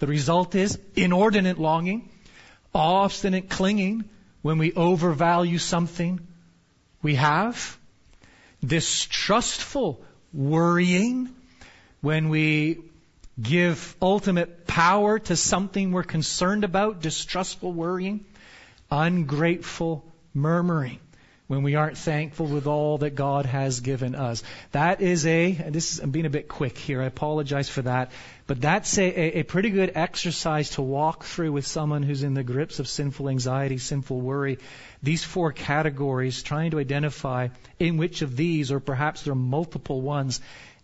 [0.00, 2.09] The result is inordinate longing,
[2.74, 4.04] obstinate clinging
[4.42, 6.20] when we overvalue something
[7.02, 7.78] we have,
[8.64, 10.02] distrustful
[10.32, 11.28] worrying
[12.00, 12.78] when we
[13.40, 18.24] give ultimate power to something we're concerned about, distrustful worrying,
[18.90, 20.04] ungrateful
[20.34, 21.00] murmuring
[21.50, 24.44] when we aren't thankful with all that God has given us.
[24.70, 27.82] That is a, and this is, I'm being a bit quick here, I apologize for
[27.82, 28.12] that,
[28.46, 32.44] but that's a, a, pretty good exercise to walk through with someone who's in the
[32.44, 34.60] grips of sinful anxiety, sinful worry.
[35.02, 37.48] These four categories, trying to identify
[37.80, 40.40] in which of these, or perhaps there are multiple ones,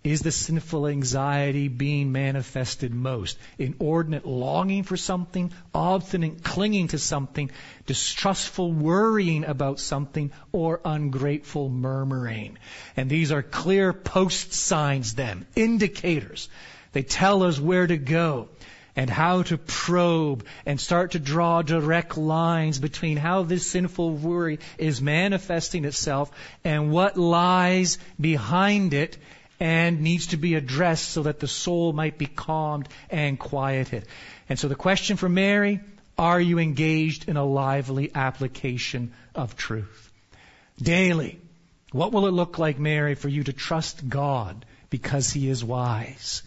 [0.07, 3.37] is the sinful anxiety being manifested most?
[3.59, 7.51] Inordinate longing for something, obstinate clinging to something,
[7.87, 12.57] distrustful worrying about something, or ungrateful murmuring.
[12.97, 16.49] And these are clear post signs then, indicators.
[16.93, 18.49] They tell us where to go
[18.95, 24.61] and how to probe and start to draw direct lines between how this sinful worry
[24.79, 26.31] is manifesting itself
[26.63, 29.19] and what lies behind it
[29.59, 34.07] and needs to be addressed so that the soul might be calmed and quieted.
[34.49, 35.81] And so the question for Mary,
[36.19, 40.13] are you engaged in a lively application of truth?
[40.81, 41.39] Daily,
[41.93, 46.43] what will it look like, Mary, for you to trust God because He is wise?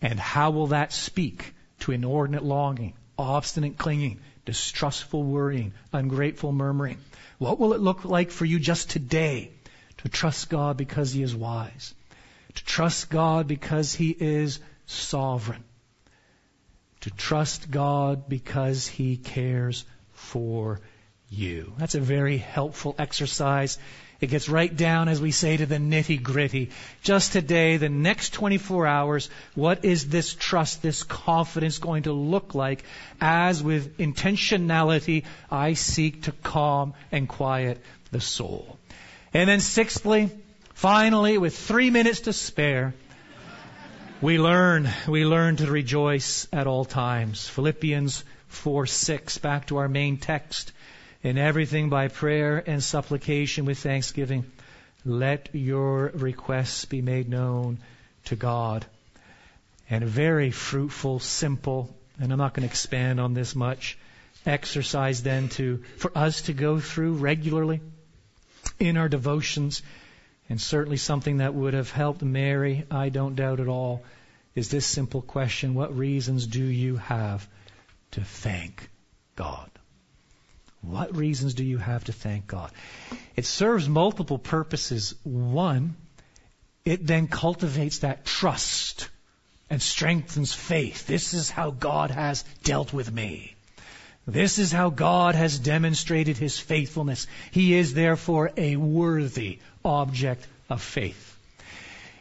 [0.00, 6.98] And how will that speak to inordinate longing, obstinate clinging, distrustful worrying, ungrateful murmuring?
[7.38, 9.50] What will it look like for you just today
[9.98, 11.94] to trust God because He is wise?
[12.58, 15.62] To trust God because He is sovereign.
[17.02, 20.80] To trust God because He cares for
[21.30, 21.72] you.
[21.78, 23.78] That's a very helpful exercise.
[24.20, 26.70] It gets right down, as we say, to the nitty gritty.
[27.04, 32.56] Just today, the next 24 hours, what is this trust, this confidence going to look
[32.56, 32.82] like
[33.20, 37.80] as with intentionality I seek to calm and quiet
[38.10, 38.80] the soul?
[39.32, 40.32] And then sixthly,
[40.78, 42.94] Finally, with three minutes to spare,
[44.20, 47.48] we learn, we learn to rejoice at all times.
[47.48, 50.70] Philippians 4 6, back to our main text.
[51.24, 54.44] In everything by prayer and supplication with thanksgiving,
[55.04, 57.78] let your requests be made known
[58.26, 58.86] to God.
[59.90, 63.98] And a very fruitful, simple, and I'm not going to expand on this much,
[64.46, 67.80] exercise then to, for us to go through regularly
[68.78, 69.82] in our devotions
[70.48, 74.04] and certainly something that would have helped Mary, I don't doubt at all,
[74.54, 77.46] is this simple question What reasons do you have
[78.12, 78.88] to thank
[79.36, 79.70] God?
[80.80, 82.70] What reasons do you have to thank God?
[83.36, 85.14] It serves multiple purposes.
[85.22, 85.96] One,
[86.84, 89.08] it then cultivates that trust
[89.68, 91.06] and strengthens faith.
[91.06, 93.54] This is how God has dealt with me.
[94.28, 97.26] This is how God has demonstrated his faithfulness.
[97.50, 101.34] He is therefore a worthy object of faith.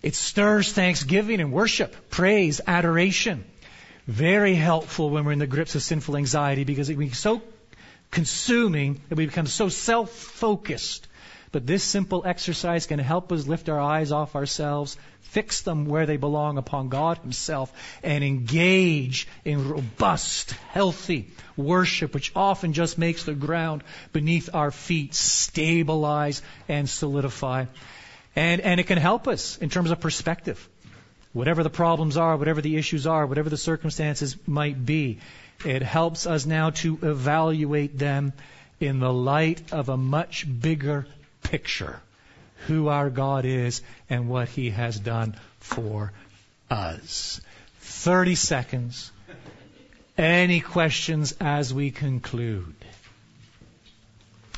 [0.01, 3.43] It stirs thanksgiving and worship, praise, adoration.
[4.07, 7.41] Very helpful when we're in the grips of sinful anxiety because it becomes so
[8.09, 11.05] consuming that we become so self-focused.
[11.51, 14.95] But this simple exercise can help us lift our eyes off ourselves,
[15.29, 17.71] fix them where they belong upon God Himself,
[18.03, 25.13] and engage in robust, healthy worship, which often just makes the ground beneath our feet
[25.13, 27.65] stabilize and solidify.
[28.35, 30.67] And, and it can help us in terms of perspective.
[31.33, 35.19] Whatever the problems are, whatever the issues are, whatever the circumstances might be,
[35.65, 38.33] it helps us now to evaluate them
[38.79, 41.07] in the light of a much bigger
[41.43, 41.99] picture
[42.65, 46.11] who our God is and what He has done for
[46.69, 47.41] us.
[47.79, 49.11] 30 seconds.
[50.17, 52.73] Any questions as we conclude?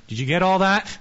[0.08, 0.97] Did you get all that?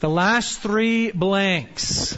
[0.00, 2.16] The last three blanks.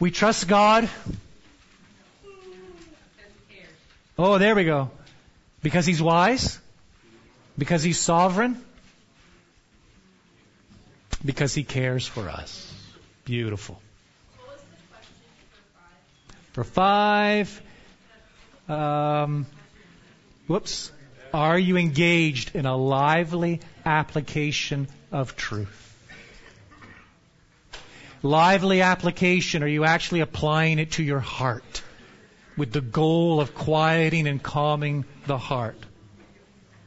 [0.00, 0.88] We trust God.
[4.18, 4.90] Oh, there we go.
[5.62, 6.58] Because He's wise.
[7.56, 8.62] Because He's sovereign?
[11.24, 12.72] Because He cares for us.
[13.24, 13.80] Beautiful.
[16.52, 17.62] For five,
[18.68, 19.46] um,
[20.46, 20.92] whoops.
[21.32, 25.82] Are you engaged in a lively application of truth?
[28.22, 29.62] lively application?
[29.62, 31.82] Are you actually applying it to your heart
[32.56, 35.78] with the goal of quieting and calming the heart?